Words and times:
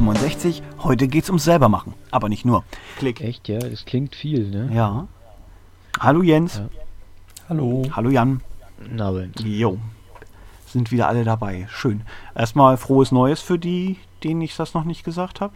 Episode 0.00 0.18
65. 0.18 0.62
Heute 0.78 1.08
geht's 1.08 1.28
ums 1.28 1.44
selbermachen, 1.44 1.92
aber 2.10 2.28
nicht 2.28 2.44
nur. 2.44 2.64
Klick. 2.98 3.20
Echt, 3.20 3.48
ja? 3.48 3.58
Es 3.58 3.84
klingt 3.84 4.14
viel, 4.14 4.48
ne? 4.48 4.70
Ja. 4.74 5.06
Hallo 5.98 6.22
Jens. 6.22 6.56
Ja. 6.56 6.68
Hallo. 7.48 7.82
Hallo 7.92 8.08
Jan. 8.10 8.40
Na, 8.90 9.12
Jo. 9.44 9.78
Sind 10.66 10.90
wieder 10.90 11.08
alle 11.08 11.24
dabei. 11.24 11.66
Schön. 11.70 12.02
Erstmal 12.34 12.76
frohes 12.78 13.12
Neues 13.12 13.40
für 13.40 13.58
die, 13.58 13.98
denen 14.24 14.40
ich 14.40 14.56
das 14.56 14.72
noch 14.72 14.84
nicht 14.84 15.04
gesagt 15.04 15.40
habe. 15.40 15.54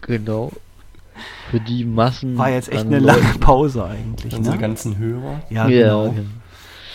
Genau. 0.00 0.50
Für 1.50 1.60
die 1.60 1.84
Massen. 1.84 2.36
War 2.36 2.50
jetzt 2.50 2.72
echt 2.72 2.86
eine 2.86 2.98
Leuten. 2.98 3.22
lange 3.22 3.38
Pause 3.38 3.84
eigentlich. 3.84 4.34
Unsere 4.34 4.56
ne? 4.56 4.60
ganzen 4.60 4.98
Hörer. 4.98 5.42
Ja, 5.50 5.66
genau. 5.66 6.06
Ja, 6.06 6.10
genau. 6.10 6.28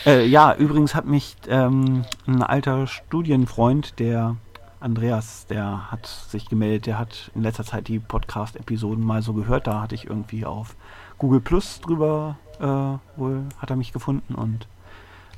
Äh, 0.06 0.26
ja, 0.26 0.54
übrigens 0.56 0.96
hat 0.96 1.06
mich 1.06 1.36
ähm, 1.48 2.04
ein 2.28 2.42
alter 2.44 2.88
Studienfreund, 2.88 4.00
der 4.00 4.36
Andreas, 4.80 5.46
der 5.48 5.92
hat 5.92 6.08
sich 6.08 6.48
gemeldet, 6.48 6.86
der 6.86 6.98
hat 6.98 7.32
in 7.36 7.44
letzter 7.44 7.66
Zeit 7.66 7.88
die 7.90 8.00
Podcast-Episoden 8.00 9.04
mal 9.04 9.22
so 9.22 9.34
gehört. 9.34 9.68
Da 9.68 9.82
hatte 9.82 9.96
ich 9.96 10.06
irgendwie 10.06 10.46
auf 10.46 10.76
Google 11.18 11.42
Plus 11.42 11.82
drüber, 11.82 12.38
äh, 12.60 13.20
wohl 13.20 13.44
hat 13.58 13.70
er 13.70 13.76
mich 13.76 13.92
gefunden 13.92 14.36
und 14.36 14.68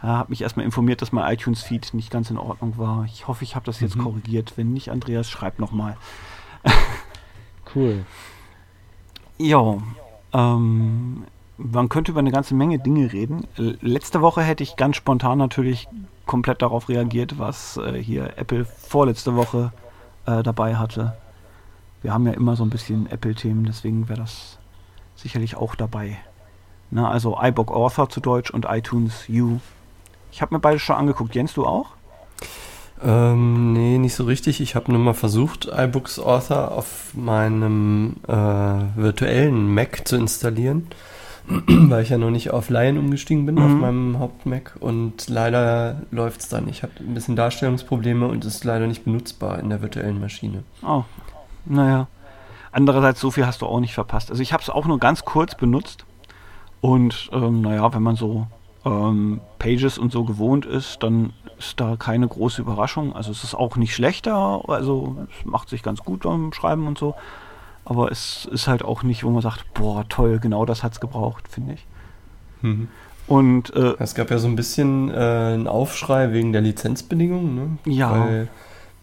äh, 0.03 0.07
hat 0.07 0.29
mich 0.29 0.43
erstmal 0.43 0.65
informiert, 0.65 1.01
dass 1.01 1.11
mein 1.11 1.33
iTunes-Feed 1.33 1.95
nicht 1.95 2.11
ganz 2.11 2.29
in 2.29 2.37
Ordnung 2.37 2.77
war. 2.77 3.05
Ich 3.05 3.27
hoffe, 3.27 3.43
ich 3.43 3.55
habe 3.55 3.65
das 3.65 3.79
jetzt 3.79 3.95
mhm. 3.95 4.03
korrigiert. 4.03 4.53
Wenn 4.57 4.73
nicht, 4.73 4.89
Andreas, 4.91 5.29
schreib 5.29 5.59
nochmal. 5.59 5.97
cool. 7.75 8.05
Ja, 9.37 9.77
ähm, 10.33 11.25
man 11.63 11.89
könnte 11.89 12.11
über 12.11 12.19
eine 12.19 12.31
ganze 12.31 12.55
Menge 12.55 12.79
Dinge 12.79 13.11
reden. 13.11 13.47
Letzte 13.55 14.21
Woche 14.21 14.41
hätte 14.41 14.63
ich 14.63 14.75
ganz 14.75 14.95
spontan 14.95 15.37
natürlich 15.37 15.87
komplett 16.25 16.61
darauf 16.61 16.89
reagiert, 16.89 17.39
was 17.39 17.77
äh, 17.77 18.01
hier 18.01 18.37
Apple 18.37 18.65
vorletzte 18.65 19.35
Woche 19.35 19.71
äh, 20.25 20.43
dabei 20.43 20.75
hatte. 20.75 21.17
Wir 22.01 22.13
haben 22.13 22.25
ja 22.25 22.33
immer 22.33 22.55
so 22.55 22.63
ein 22.63 22.69
bisschen 22.69 23.09
Apple-Themen, 23.09 23.65
deswegen 23.65 24.09
wäre 24.09 24.19
das 24.19 24.57
sicherlich 25.15 25.55
auch 25.55 25.75
dabei. 25.75 26.17
Na, 26.89 27.09
also 27.09 27.37
iBook 27.41 27.71
Author 27.71 28.09
zu 28.09 28.19
Deutsch 28.19 28.51
und 28.51 28.65
iTunes 28.69 29.25
U. 29.29 29.59
Ich 30.31 30.41
habe 30.41 30.55
mir 30.55 30.59
beide 30.59 30.79
schon 30.79 30.95
angeguckt. 30.95 31.35
Jens, 31.35 31.53
du 31.53 31.65
auch? 31.65 31.87
Ähm, 33.03 33.73
nee, 33.73 33.97
nicht 33.97 34.15
so 34.15 34.25
richtig. 34.25 34.61
Ich 34.61 34.75
habe 34.75 34.91
nur 34.91 35.01
mal 35.01 35.13
versucht, 35.13 35.69
iBooks 35.71 36.19
Author 36.19 36.71
auf 36.71 37.13
meinem 37.13 38.17
äh, 38.27 38.33
virtuellen 38.33 39.73
Mac 39.73 40.07
zu 40.07 40.15
installieren. 40.17 40.87
weil 41.67 42.03
ich 42.03 42.09
ja 42.09 42.17
noch 42.17 42.29
nicht 42.29 42.51
auf 42.51 42.69
Lion 42.69 42.97
umgestiegen 42.97 43.45
bin, 43.45 43.55
mhm. 43.55 43.61
auf 43.61 43.71
meinem 43.71 44.19
Haupt-Mac. 44.19 44.77
Und 44.79 45.27
leider 45.29 46.01
läuft 46.11 46.41
es 46.41 46.49
dann. 46.49 46.67
Ich 46.69 46.83
habe 46.83 46.93
ein 46.99 47.13
bisschen 47.13 47.35
Darstellungsprobleme 47.35 48.27
und 48.27 48.45
ist 48.45 48.63
leider 48.63 48.87
nicht 48.87 49.03
benutzbar 49.03 49.59
in 49.59 49.69
der 49.69 49.81
virtuellen 49.81 50.19
Maschine. 50.19 50.63
Oh, 50.81 51.03
naja. 51.65 52.07
Andererseits, 52.71 53.19
so 53.19 53.31
viel 53.31 53.45
hast 53.45 53.61
du 53.61 53.65
auch 53.65 53.79
nicht 53.79 53.93
verpasst. 53.93 54.29
Also 54.29 54.41
ich 54.41 54.53
habe 54.53 54.63
es 54.63 54.69
auch 54.69 54.85
nur 54.85 54.99
ganz 54.99 55.25
kurz 55.25 55.55
benutzt. 55.55 56.05
Und 56.79 57.29
ähm, 57.33 57.61
naja, 57.61 57.93
wenn 57.93 58.01
man 58.01 58.15
so 58.15 58.47
ähm, 58.85 59.41
Pages 59.59 59.97
und 59.97 60.11
so 60.11 60.23
gewohnt 60.23 60.65
ist, 60.65 61.03
dann 61.03 61.33
ist 61.57 61.79
da 61.79 61.95
keine 61.97 62.27
große 62.27 62.61
Überraschung. 62.61 63.15
Also 63.15 63.31
es 63.31 63.43
ist 63.43 63.53
auch 63.53 63.75
nicht 63.75 63.93
schlechter, 63.93 64.61
also 64.67 65.27
es 65.29 65.45
macht 65.45 65.69
sich 65.69 65.83
ganz 65.83 65.99
gut 66.03 66.21
beim 66.21 66.53
Schreiben 66.53 66.87
und 66.87 66.97
so. 66.97 67.13
Aber 67.91 68.09
es 68.09 68.47
ist 68.49 68.69
halt 68.69 68.85
auch 68.85 69.03
nicht, 69.03 69.25
wo 69.25 69.29
man 69.31 69.41
sagt, 69.41 69.73
boah, 69.73 70.05
toll, 70.07 70.39
genau 70.39 70.65
das 70.65 70.81
hat 70.81 70.93
es 70.93 71.01
gebraucht, 71.01 71.49
finde 71.49 71.73
ich. 71.73 71.85
Mhm. 72.61 72.87
Und 73.27 73.75
äh, 73.75 73.95
es 73.99 74.15
gab 74.15 74.31
ja 74.31 74.37
so 74.37 74.47
ein 74.47 74.55
bisschen 74.55 75.09
äh, 75.09 75.13
einen 75.13 75.67
Aufschrei 75.67 76.31
wegen 76.31 76.53
der 76.53 76.61
Lizenzbedingungen, 76.61 77.55
ne? 77.55 77.91
Ja. 77.91 78.11
Weil 78.11 78.47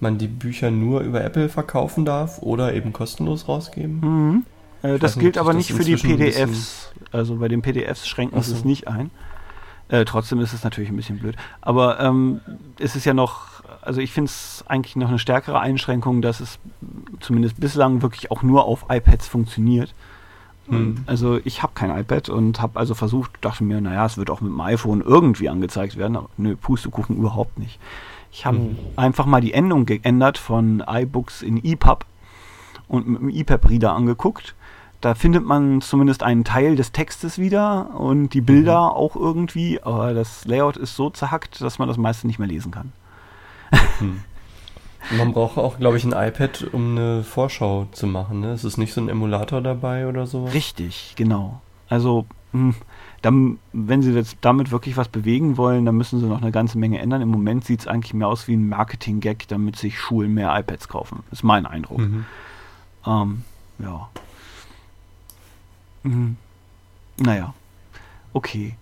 man 0.01 0.17
die 0.17 0.27
Bücher 0.27 0.71
nur 0.71 1.01
über 1.03 1.23
Apple 1.23 1.51
verkaufen 1.51 2.07
darf 2.07 2.39
oder 2.39 2.73
eben 2.73 2.95
kostenlos 2.95 3.47
rausgeben. 3.47 4.01
Mhm. 4.01 4.45
Äh, 4.81 4.99
das 4.99 5.17
gilt 5.17 5.35
nicht, 5.35 5.39
aber 5.39 5.53
nicht 5.53 5.71
für 5.71 5.85
die 5.85 5.97
PDFs. 5.97 6.91
Also 7.13 7.37
bei 7.37 7.49
den 7.49 7.61
PDFs 7.61 8.09
schränken 8.09 8.41
sie 8.41 8.55
es 8.55 8.65
nicht 8.65 8.89
ein. 8.89 9.11
Äh, 9.89 10.07
trotzdem 10.07 10.41
ist 10.41 10.55
es 10.55 10.65
natürlich 10.65 10.89
ein 10.89 10.97
bisschen 10.97 11.19
blöd. 11.19 11.37
Aber 11.61 12.01
ähm, 12.01 12.41
es 12.79 12.97
ist 12.97 13.05
ja 13.05 13.13
noch 13.13 13.58
also 13.83 14.01
ich 14.01 14.13
finde 14.13 14.29
es 14.29 14.65
eigentlich 14.67 14.97
noch 14.97 15.09
eine 15.09 15.19
stärkere 15.19 15.61
Einschränkung, 15.61 16.23
dass 16.23 16.41
es 16.41 16.59
zumindest 17.21 17.61
bislang 17.61 18.03
wirklich 18.03 18.31
auch 18.31 18.43
nur 18.43 18.65
auf 18.65 18.87
iPads 18.89 19.29
funktioniert. 19.29 19.95
Hm. 20.69 21.05
Also 21.07 21.41
ich 21.45 21.63
habe 21.63 21.73
kein 21.75 21.97
iPad 21.97 22.29
und 22.29 22.61
habe 22.61 22.79
also 22.79 22.95
versucht, 22.95 23.33
dachte 23.41 23.65
mir, 23.65 23.81
naja, 23.81 24.05
es 24.07 24.19
wird 24.19 24.31
auch 24.31 24.41
mit 24.41 24.53
dem 24.53 24.61
iPhone 24.61 25.01
irgendwie 25.01 25.49
angezeigt 25.49 25.97
werden, 25.97 26.17
aber 26.17 26.29
nö, 26.37 26.57
Pustekuchen 26.57 27.17
überhaupt 27.17 27.59
nicht. 27.59 27.79
Ich 28.31 28.45
habe 28.45 28.59
hm. 28.59 28.79
einfach 28.97 29.27
mal 29.27 29.41
die 29.41 29.55
Endung 29.55 29.87
geändert 29.87 30.39
von 30.39 30.83
iBooks 30.87 31.43
in 31.43 31.63
EPUB 31.65 32.05
und 32.89 33.09
mit 33.09 33.21
dem 33.21 33.31
EPUB-Reader 33.31 33.93
angeguckt. 33.93 34.55
Da 35.01 35.15
findet 35.15 35.45
man 35.45 35.81
zumindest 35.81 36.25
einen 36.25 36.43
Teil 36.43 36.75
des 36.75 36.91
Textes 36.91 37.39
wieder 37.39 37.95
und 37.95 38.31
die 38.31 38.41
Bilder 38.41 38.81
mhm. 38.81 38.97
auch 38.97 39.15
irgendwie, 39.15 39.81
aber 39.81 40.13
das 40.13 40.45
Layout 40.45 40.77
ist 40.77 40.97
so 40.97 41.09
zerhackt, 41.09 41.61
dass 41.61 41.79
man 41.79 41.87
das 41.87 41.97
meiste 41.97 42.27
nicht 42.27 42.41
mehr 42.41 42.49
lesen 42.49 42.73
kann. 42.73 42.93
Hm. 43.99 44.23
Man 45.17 45.33
braucht 45.33 45.57
auch, 45.57 45.79
glaube 45.79 45.97
ich, 45.97 46.05
ein 46.05 46.13
iPad, 46.13 46.67
um 46.73 46.93
eine 46.93 47.25
Vorschau 47.25 47.87
zu 47.93 48.07
machen. 48.07 48.41
Ne? 48.41 48.53
Es 48.53 48.65
ist 48.65 48.77
nicht 48.77 48.93
so 48.93 49.01
ein 49.01 49.09
Emulator 49.09 49.61
dabei 49.61 50.07
oder 50.07 50.27
so. 50.27 50.45
Richtig, 50.47 51.15
genau. 51.17 51.61
Also, 51.89 52.27
mh, 52.53 52.75
hm, 52.75 52.75
dann, 53.23 53.59
wenn 53.73 54.03
sie 54.03 54.13
jetzt 54.13 54.37
damit 54.43 54.71
wirklich 54.71 54.97
was 54.97 55.09
bewegen 55.09 55.57
wollen, 55.57 55.85
dann 55.85 55.97
müssen 55.97 56.21
sie 56.21 56.27
noch 56.27 56.41
eine 56.41 56.53
ganze 56.53 56.79
Menge 56.79 56.99
ändern. 57.01 57.23
Im 57.23 57.31
Moment 57.31 57.65
sieht 57.65 57.81
es 57.81 57.87
eigentlich 57.87 58.15
mehr 58.15 58.29
aus 58.29 58.47
wie 58.47 58.55
ein 58.55 58.69
Marketing-Gag, 58.69 59.49
damit 59.49 59.77
sich 59.77 59.99
Schulen 59.99 60.35
mehr 60.35 60.57
iPads 60.57 60.89
kaufen. 60.89 61.25
Ist 61.33 61.43
mein 61.43 61.67
Eindruck. 61.67 61.99
Mhm. 61.99 62.27
Ähm, 63.07 63.45
ja. 63.79 64.09
Mhm. 66.05 66.37
Naja. 67.17 67.55
Okay. 68.33 68.77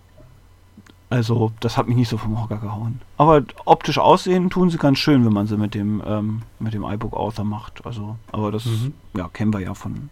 Also, 1.08 1.52
das 1.60 1.76
hat 1.76 1.86
mich 1.86 1.96
nicht 1.96 2.08
so 2.08 2.18
vom 2.18 2.40
Hocker 2.42 2.56
gehauen. 2.56 3.00
Aber 3.16 3.42
optisch 3.64 3.98
aussehen 3.98 4.50
tun 4.50 4.70
sie 4.70 4.78
ganz 4.78 4.98
schön, 4.98 5.24
wenn 5.24 5.32
man 5.32 5.46
sie 5.46 5.56
mit 5.56 5.74
dem, 5.74 6.02
ähm, 6.04 6.42
mit 6.58 6.74
dem 6.74 6.82
iBook 6.82 7.14
Author 7.14 7.44
macht. 7.44 7.86
Also, 7.86 8.16
aber 8.32 8.50
das, 8.50 8.66
mhm. 8.66 8.92
ja, 9.16 9.28
kennen 9.28 9.52
wir 9.52 9.60
ja 9.60 9.74
von. 9.74 10.10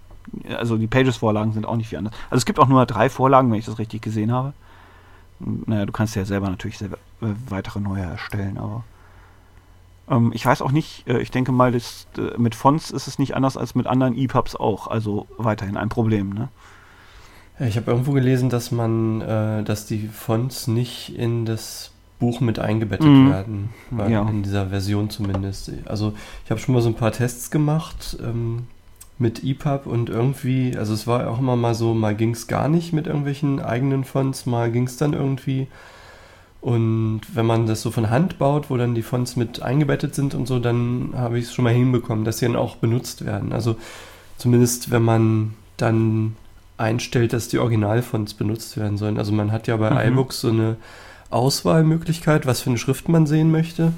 Also, 0.49 0.77
die 0.77 0.87
Pages-Vorlagen 0.87 1.53
sind 1.53 1.67
auch 1.67 1.77
nicht 1.77 1.89
viel 1.89 1.99
anders. 1.99 2.15
Also, 2.31 2.39
es 2.39 2.47
gibt 2.47 2.61
auch 2.61 2.69
nur 2.69 2.87
drei 2.87 3.09
Vorlagen, 3.09 3.51
wenn 3.51 3.59
ich 3.59 3.65
das 3.65 3.81
richtig 3.81 4.03
gesehen 4.03 4.31
habe. 4.31 4.53
Naja, 5.41 5.85
du 5.85 5.93
kannst 5.93 6.15
ja 6.15 6.25
selber 6.25 6.49
natürlich 6.49 6.79
selber, 6.79 6.99
äh, 7.21 7.35
weitere 7.49 7.81
neue 7.81 8.03
erstellen, 8.03 8.57
aber. 8.57 8.85
Ähm, 10.09 10.31
ich 10.33 10.47
weiß 10.47 10.63
auch 10.63 10.71
nicht, 10.71 11.09
äh, 11.09 11.19
ich 11.19 11.33
denke 11.33 11.51
mal, 11.51 11.73
das, 11.73 12.07
äh, 12.17 12.39
mit 12.39 12.55
Fonts 12.55 12.93
ist 12.93 13.09
es 13.09 13.19
nicht 13.19 13.35
anders 13.35 13.57
als 13.57 13.75
mit 13.75 13.89
anderen 13.89 14.17
EPUBs 14.17 14.55
auch. 14.55 14.87
Also, 14.87 15.27
weiterhin 15.39 15.77
ein 15.77 15.89
Problem, 15.89 16.31
ne? 16.31 16.51
Ich 17.61 17.77
habe 17.77 17.91
irgendwo 17.91 18.13
gelesen, 18.13 18.51
dass 18.51 18.73
man, 18.73 19.21
äh, 19.21 19.63
dass 19.63 19.87
die 19.87 20.09
Fonts 20.09 20.67
nicht 20.67 21.17
in 21.17 21.45
das 21.45 21.93
Buch 22.19 22.41
mit 22.41 22.59
eingebettet 22.59 23.07
mm. 23.07 23.31
werden, 23.31 23.69
ja. 24.09 24.29
in 24.29 24.43
dieser 24.43 24.69
Version 24.69 25.11
zumindest. 25.11 25.71
Also 25.85 26.15
ich 26.45 26.51
habe 26.51 26.61
schon 26.61 26.75
mal 26.75 26.81
so 26.81 26.89
ein 26.89 26.95
paar 26.95 27.13
Tests 27.13 27.51
gemacht 27.51 28.17
ähm, 28.23 28.67
mit 29.19 29.45
EPUB 29.45 29.87
und 29.87 30.11
irgendwie, 30.11 30.77
also 30.77 30.95
es 30.95 31.07
war 31.07 31.31
auch 31.31 31.39
immer 31.39 31.55
mal 31.55 31.75
so, 31.75 31.95
mal 31.95 32.15
ging 32.15 32.31
es 32.31 32.47
gar 32.47 32.69
nicht 32.69 32.93
mit 32.93 33.07
irgendwelchen 33.07 33.61
eigenen 33.61 34.05
Fonts, 34.05 34.47
mal 34.47 34.71
ging 34.73 34.85
es 34.85 34.97
dann 34.97 35.13
irgendwie. 35.13 35.69
Und 36.61 37.21
wenn 37.35 37.47
man 37.47 37.67
das 37.67 37.83
so 37.83 37.91
von 37.91 38.11
Hand 38.11 38.39
baut, 38.39 38.71
wo 38.71 38.77
dann 38.77 38.95
die 38.95 39.03
Fonts 39.03 39.37
mit 39.37 39.63
eingebettet 39.63 40.15
sind 40.15 40.35
und 40.35 40.49
so, 40.49 40.59
dann 40.59 41.11
habe 41.15 41.39
ich 41.39 41.45
es 41.45 41.55
schon 41.55 41.65
mal 41.65 41.75
hinbekommen, 41.75 42.25
dass 42.25 42.39
sie 42.39 42.47
dann 42.47 42.57
auch 42.57 42.77
benutzt 42.77 43.25
werden. 43.27 43.53
Also 43.53 43.77
zumindest 44.39 44.91
wenn 44.91 45.03
man 45.03 45.55
dann 45.77 46.37
einstellt, 46.77 47.33
dass 47.33 47.49
die 47.49 47.59
Originalfonts 47.59 48.35
benutzt 48.35 48.77
werden 48.77 48.99
sollen. 48.99 49.19
Also 49.19 49.33
man 49.33 49.53
hat 49.53 49.67
ja 49.67 49.77
bei 49.77 49.91
mhm. 49.91 50.13
iBooks 50.13 50.41
so 50.41 50.51
eine 50.51 50.77
Auswahlmöglichkeit, 51.31 52.47
was 52.47 52.61
für 52.61 52.71
eine 52.71 52.79
Schrift 52.79 53.09
man 53.09 53.27
sehen 53.27 53.51
möchte. 53.51 53.93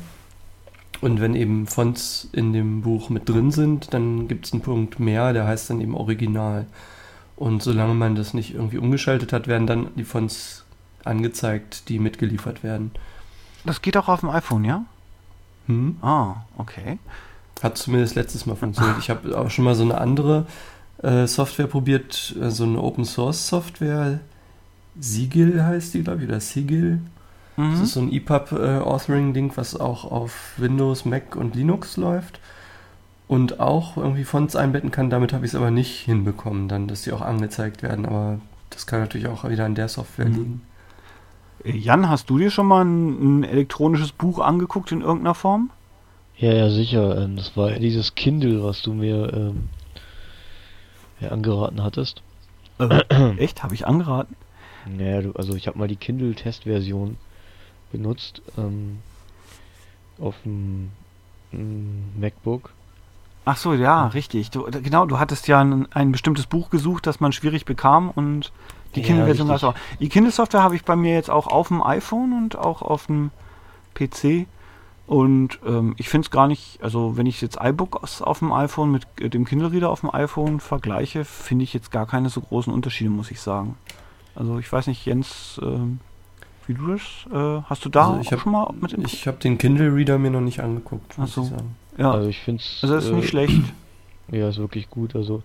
Und 1.00 1.20
wenn 1.20 1.34
eben 1.34 1.66
Fonts 1.66 2.28
in 2.32 2.52
dem 2.52 2.82
Buch 2.82 3.10
mit 3.10 3.28
drin 3.28 3.50
sind, 3.50 3.92
dann 3.92 4.28
gibt 4.28 4.46
es 4.46 4.52
einen 4.52 4.62
Punkt 4.62 4.98
mehr, 4.98 5.32
der 5.32 5.46
heißt 5.46 5.68
dann 5.70 5.80
eben 5.80 5.94
Original. 5.94 6.66
Und 7.36 7.62
solange 7.62 7.94
man 7.94 8.14
das 8.14 8.32
nicht 8.32 8.54
irgendwie 8.54 8.78
umgeschaltet 8.78 9.32
hat, 9.32 9.46
werden 9.46 9.66
dann 9.66 9.88
die 9.96 10.04
Fonts 10.04 10.64
angezeigt, 11.04 11.88
die 11.88 11.98
mitgeliefert 11.98 12.62
werden. 12.62 12.92
Das 13.64 13.82
geht 13.82 13.96
auch 13.96 14.08
auf 14.08 14.20
dem 14.20 14.30
iPhone, 14.30 14.64
ja? 14.64 14.84
Hm? 15.66 15.96
Ah, 16.00 16.36
okay. 16.56 16.98
Hat 17.62 17.76
zumindest 17.76 18.14
letztes 18.14 18.46
Mal 18.46 18.56
funktioniert. 18.56 18.98
Ich 18.98 19.10
habe 19.10 19.38
auch 19.38 19.50
schon 19.50 19.64
mal 19.64 19.74
so 19.74 19.82
eine 19.82 19.98
andere 19.98 20.46
äh, 21.02 21.26
Software 21.26 21.66
probiert, 21.66 22.34
äh, 22.40 22.50
so 22.50 22.64
eine 22.64 22.80
Open 22.80 23.04
Source 23.04 23.48
Software. 23.48 24.20
Siegel 24.98 25.64
heißt 25.64 25.94
die, 25.94 26.02
glaube 26.02 26.22
ich, 26.22 26.28
oder 26.28 26.40
Sigil. 26.40 27.00
Mhm. 27.56 27.72
Das 27.72 27.80
ist 27.80 27.92
so 27.92 28.00
ein 28.00 28.12
EPUB 28.12 28.52
äh, 28.52 29.56
was 29.56 29.78
auch 29.78 30.10
auf 30.10 30.54
Windows, 30.56 31.04
Mac 31.04 31.36
und 31.36 31.54
Linux 31.54 31.96
läuft. 31.96 32.40
Und 33.28 33.58
auch 33.58 33.96
irgendwie 33.96 34.24
Fonts 34.24 34.54
einbetten 34.54 34.92
kann. 34.92 35.10
Damit 35.10 35.32
habe 35.32 35.44
ich 35.44 35.50
es 35.50 35.56
aber 35.56 35.72
nicht 35.72 36.00
hinbekommen, 36.04 36.68
dann, 36.68 36.86
dass 36.86 37.02
die 37.02 37.12
auch 37.12 37.22
angezeigt 37.22 37.82
werden. 37.82 38.06
Aber 38.06 38.38
das 38.70 38.86
kann 38.86 39.00
natürlich 39.00 39.26
auch 39.26 39.48
wieder 39.48 39.64
an 39.64 39.74
der 39.74 39.88
Software 39.88 40.28
mhm. 40.28 40.34
liegen. 40.34 40.62
Jan, 41.64 42.08
hast 42.08 42.30
du 42.30 42.38
dir 42.38 42.50
schon 42.50 42.66
mal 42.66 42.84
ein, 42.84 43.40
ein 43.40 43.44
elektronisches 43.44 44.12
Buch 44.12 44.38
angeguckt 44.38 44.92
in 44.92 45.00
irgendeiner 45.00 45.34
Form? 45.34 45.70
Ja, 46.36 46.52
ja, 46.52 46.70
sicher. 46.70 47.22
Ähm, 47.22 47.36
das 47.36 47.56
war 47.56 47.72
ja 47.72 47.78
dieses 47.78 48.14
Kindle, 48.14 48.62
was 48.62 48.82
du 48.82 48.92
mir 48.92 49.32
ähm, 49.32 49.68
ja, 51.20 51.30
angeraten 51.30 51.82
hattest. 51.82 52.22
Äh, 52.78 53.36
echt? 53.38 53.62
Habe 53.62 53.74
ich 53.74 53.86
angeraten? 53.86 54.36
Naja, 54.86 55.22
du, 55.22 55.32
also 55.32 55.54
ich 55.54 55.66
habe 55.66 55.78
mal 55.78 55.88
die 55.88 55.96
Kindle-Testversion 55.96 57.16
benutzt 57.90 58.42
ähm, 58.56 58.98
auf 60.18 60.34
dem 60.44 60.90
MacBook. 62.18 62.70
Ach 63.44 63.56
so, 63.56 63.74
ja, 63.74 64.08
richtig. 64.08 64.50
Du, 64.50 64.64
genau, 64.64 65.06
du 65.06 65.18
hattest 65.18 65.46
ja 65.48 65.60
ein, 65.60 65.90
ein, 65.92 66.12
bestimmtes 66.12 66.46
Buch 66.46 66.70
gesucht, 66.70 67.06
das 67.06 67.20
man 67.20 67.32
schwierig 67.32 67.64
bekam 67.64 68.10
und 68.10 68.52
die 68.94 69.00
ja, 69.00 69.06
Kindle-Version 69.06 69.50
hast 69.50 69.62
du 69.62 69.68
auch. 69.68 69.74
Die 70.00 70.08
Kindle-Software 70.08 70.62
habe 70.62 70.74
ich 70.74 70.84
bei 70.84 70.96
mir 70.96 71.14
jetzt 71.14 71.30
auch 71.30 71.46
auf 71.46 71.68
dem 71.68 71.82
iPhone 71.82 72.32
und 72.32 72.56
auch 72.56 72.82
auf 72.82 73.06
dem 73.06 73.30
PC. 73.94 74.46
Und 75.06 75.60
ähm, 75.64 75.94
ich 75.98 76.08
finde 76.08 76.26
es 76.26 76.30
gar 76.30 76.48
nicht, 76.48 76.82
also 76.82 77.16
wenn 77.16 77.26
ich 77.26 77.40
jetzt 77.40 77.58
iBook 77.62 78.02
auf 78.02 78.38
dem 78.40 78.52
iPhone 78.52 78.90
mit 78.90 79.06
äh, 79.20 79.28
dem 79.28 79.44
Kindle-Reader 79.44 79.88
auf 79.88 80.00
dem 80.00 80.12
iPhone 80.12 80.58
vergleiche, 80.58 81.24
finde 81.24 81.62
ich 81.62 81.72
jetzt 81.72 81.92
gar 81.92 82.06
keine 82.06 82.28
so 82.28 82.40
großen 82.40 82.72
Unterschiede, 82.72 83.10
muss 83.10 83.30
ich 83.30 83.40
sagen. 83.40 83.76
Also 84.34 84.58
ich 84.58 84.70
weiß 84.70 84.88
nicht, 84.88 85.06
Jens, 85.06 85.60
äh, 85.62 85.78
wie 86.66 86.74
du 86.74 86.88
das, 86.88 87.02
äh, 87.32 87.62
hast 87.68 87.84
du 87.84 87.88
da 87.88 88.08
also 88.08 88.20
ich 88.20 88.32
hab, 88.32 88.40
schon 88.40 88.52
mal 88.52 88.72
mit 88.80 88.94
Ich 88.98 89.28
habe 89.28 89.38
den 89.38 89.58
Kindle-Reader 89.58 90.18
mir 90.18 90.30
noch 90.30 90.40
nicht 90.40 90.60
angeguckt. 90.60 91.14
Ach 91.20 91.28
so. 91.28 91.50
Ja. 91.96 92.10
Also 92.10 92.28
ich 92.28 92.40
finde 92.40 92.62
es... 92.62 92.80
Also 92.82 92.96
ist 92.96 93.12
nicht 93.12 93.24
äh, 93.24 93.28
schlecht. 93.28 93.62
Ja, 94.32 94.48
ist 94.48 94.58
wirklich 94.58 94.90
gut. 94.90 95.14
Also 95.14 95.44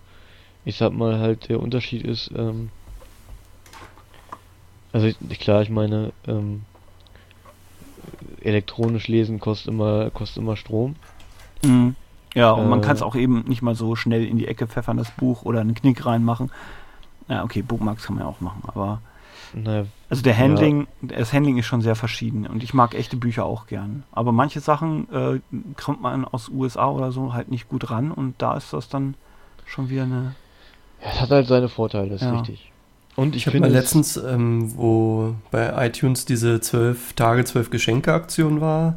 ich 0.64 0.76
sag 0.76 0.92
mal 0.92 1.20
halt, 1.20 1.48
der 1.48 1.60
Unterschied 1.60 2.02
ist, 2.02 2.32
ähm, 2.36 2.70
also 4.92 5.06
ich, 5.06 5.38
klar, 5.38 5.62
ich 5.62 5.70
meine, 5.70 6.12
ähm, 6.26 6.62
elektronisch 8.44 9.08
lesen 9.08 9.40
kostet 9.40 9.68
immer, 9.68 10.10
kostet 10.10 10.38
immer 10.38 10.56
Strom. 10.56 10.96
Mhm. 11.64 11.96
Ja, 12.34 12.52
und 12.52 12.64
äh, 12.64 12.68
man 12.68 12.80
kann 12.80 12.96
es 12.96 13.02
auch 13.02 13.14
eben 13.14 13.44
nicht 13.46 13.62
mal 13.62 13.74
so 13.74 13.94
schnell 13.96 14.24
in 14.24 14.38
die 14.38 14.48
Ecke 14.48 14.66
pfeffern, 14.66 14.96
das 14.96 15.10
Buch 15.10 15.42
oder 15.42 15.60
einen 15.60 15.74
Knick 15.74 16.06
reinmachen. 16.06 16.50
Ja, 17.28 17.44
okay, 17.44 17.62
Bookmarks 17.62 18.04
kann 18.04 18.16
man 18.16 18.24
ja 18.24 18.30
auch 18.30 18.40
machen, 18.40 18.62
aber 18.66 19.00
naja, 19.54 19.86
also 20.08 20.22
der 20.22 20.36
Handling, 20.36 20.86
ja. 21.02 21.18
das 21.18 21.32
Handling 21.32 21.58
ist 21.58 21.66
schon 21.66 21.82
sehr 21.82 21.94
verschieden 21.94 22.46
und 22.46 22.62
ich 22.62 22.72
mag 22.72 22.94
echte 22.94 23.16
Bücher 23.16 23.44
auch 23.44 23.66
gern. 23.66 24.04
Aber 24.12 24.32
manche 24.32 24.60
Sachen 24.60 25.08
äh, 25.12 25.40
kommt 25.76 26.00
man 26.00 26.24
aus 26.24 26.48
USA 26.48 26.88
oder 26.88 27.12
so 27.12 27.34
halt 27.34 27.50
nicht 27.50 27.68
gut 27.68 27.90
ran 27.90 28.10
und 28.10 28.34
da 28.38 28.56
ist 28.56 28.72
das 28.72 28.88
dann 28.88 29.14
schon 29.66 29.90
wieder 29.90 30.04
eine. 30.04 30.34
Ja, 31.02 31.10
es 31.10 31.20
hat 31.20 31.30
halt 31.30 31.46
seine 31.48 31.68
Vorteile, 31.68 32.10
das 32.10 32.22
ist 32.22 32.26
ja. 32.26 32.32
richtig. 32.32 32.71
Und 33.14 33.36
ich, 33.36 33.42
ich 33.42 33.46
habe 33.46 33.60
mal 33.60 33.70
letztens, 33.70 34.16
ähm, 34.16 34.76
wo 34.76 35.34
bei 35.50 35.86
iTunes 35.86 36.24
diese 36.24 36.60
zwölf 36.60 37.12
Tage, 37.12 37.44
zwölf 37.44 37.70
Geschenke 37.70 38.12
Aktion 38.12 38.60
war, 38.60 38.96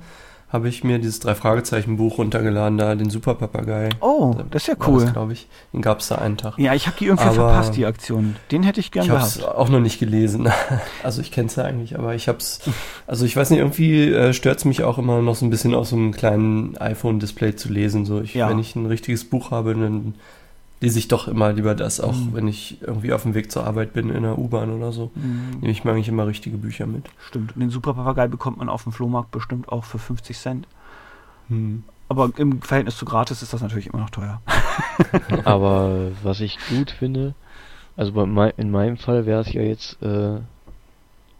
habe 0.55 0.69
ich 0.69 0.85
mir 0.85 0.99
dieses 0.99 1.19
drei 1.19 1.35
Fragezeichen 1.35 1.97
Buch 1.97 2.17
runtergeladen, 2.17 2.77
da 2.77 2.95
den 2.95 3.09
Super 3.09 3.35
Papagei. 3.35 3.89
Oh, 3.99 4.35
das 4.51 4.63
ist 4.63 4.67
ja 4.67 4.75
cool. 4.87 5.05
glaube 5.11 5.33
ich. 5.33 5.47
Den 5.73 5.81
gab 5.81 5.99
es 5.99 6.07
da 6.07 6.15
einen 6.15 6.37
Tag. 6.37 6.57
Ja, 6.57 6.73
ich 6.73 6.87
habe 6.87 6.95
die 6.97 7.07
irgendwie 7.07 7.25
aber 7.25 7.49
verpasst, 7.49 7.75
die 7.75 7.85
Aktion. 7.85 8.37
Den 8.51 8.63
hätte 8.63 8.79
ich 8.79 8.91
gern 8.91 9.03
ich 9.03 9.11
gehabt. 9.11 9.35
Ich 9.35 9.41
habe 9.41 9.57
auch 9.57 9.67
noch 9.67 9.81
nicht 9.81 9.99
gelesen. 9.99 10.49
Also 11.03 11.21
ich 11.21 11.31
kenne 11.31 11.47
es 11.47 11.55
ja 11.55 11.63
eigentlich, 11.63 11.97
aber 11.97 12.15
ich 12.15 12.27
habe 12.27 12.39
es. 12.39 12.61
Also 13.05 13.25
ich 13.25 13.35
weiß 13.35 13.51
nicht, 13.51 13.59
irgendwie 13.59 14.11
äh, 14.11 14.33
stört 14.33 14.57
es 14.59 14.65
mich 14.65 14.83
auch 14.83 14.97
immer 14.97 15.21
noch 15.21 15.35
so 15.35 15.45
ein 15.45 15.49
bisschen 15.49 15.75
auf 15.75 15.87
so 15.87 15.95
einem 15.95 16.13
kleinen 16.13 16.77
iPhone-Display 16.77 17.55
zu 17.55 17.69
lesen. 17.69 18.05
So, 18.05 18.21
ich, 18.21 18.33
ja. 18.33 18.49
wenn 18.49 18.57
ich 18.57 18.75
ein 18.75 18.85
richtiges 18.85 19.25
Buch 19.25 19.51
habe, 19.51 19.75
dann 19.75 20.15
lese 20.85 20.99
ich 20.99 21.07
doch 21.07 21.27
immer 21.27 21.51
lieber 21.51 21.73
das, 21.73 21.99
auch 21.99 22.15
mhm. 22.15 22.33
wenn 22.33 22.47
ich 22.47 22.79
irgendwie 22.81 23.11
auf 23.11 23.23
dem 23.23 23.33
Weg 23.33 23.51
zur 23.51 23.65
Arbeit 23.65 23.93
bin 23.93 24.11
in 24.11 24.21
der 24.21 24.37
U-Bahn 24.37 24.69
oder 24.69 24.91
so. 24.91 25.09
Mhm. 25.15 25.57
Nehme 25.61 25.71
ich 25.71 25.83
mir 25.83 25.91
eigentlich 25.91 26.09
immer 26.09 26.27
richtige 26.27 26.57
Bücher 26.57 26.85
mit. 26.85 27.09
Stimmt. 27.27 27.55
Und 27.55 27.61
den 27.61 27.71
Super 27.71 27.95
Papagei 27.95 28.27
bekommt 28.27 28.59
man 28.59 28.69
auf 28.69 28.83
dem 28.83 28.91
Flohmarkt 28.91 29.31
bestimmt 29.31 29.69
auch 29.69 29.83
für 29.83 29.97
50 29.97 30.37
Cent. 30.37 30.67
Mhm. 31.49 31.83
Aber 32.07 32.29
im 32.37 32.61
Verhältnis 32.61 32.97
zu 32.97 33.05
gratis 33.05 33.41
ist 33.41 33.51
das 33.51 33.61
natürlich 33.61 33.87
immer 33.87 33.99
noch 33.99 34.11
teuer. 34.11 34.43
Aber 35.43 36.11
was 36.21 36.39
ich 36.39 36.59
gut 36.69 36.91
finde, 36.91 37.33
also 37.97 38.11
bei, 38.11 38.53
in 38.57 38.69
meinem 38.69 38.97
Fall 38.97 39.25
wäre 39.25 39.41
es 39.41 39.51
ja 39.51 39.63
jetzt 39.63 39.99
äh, 40.03 40.37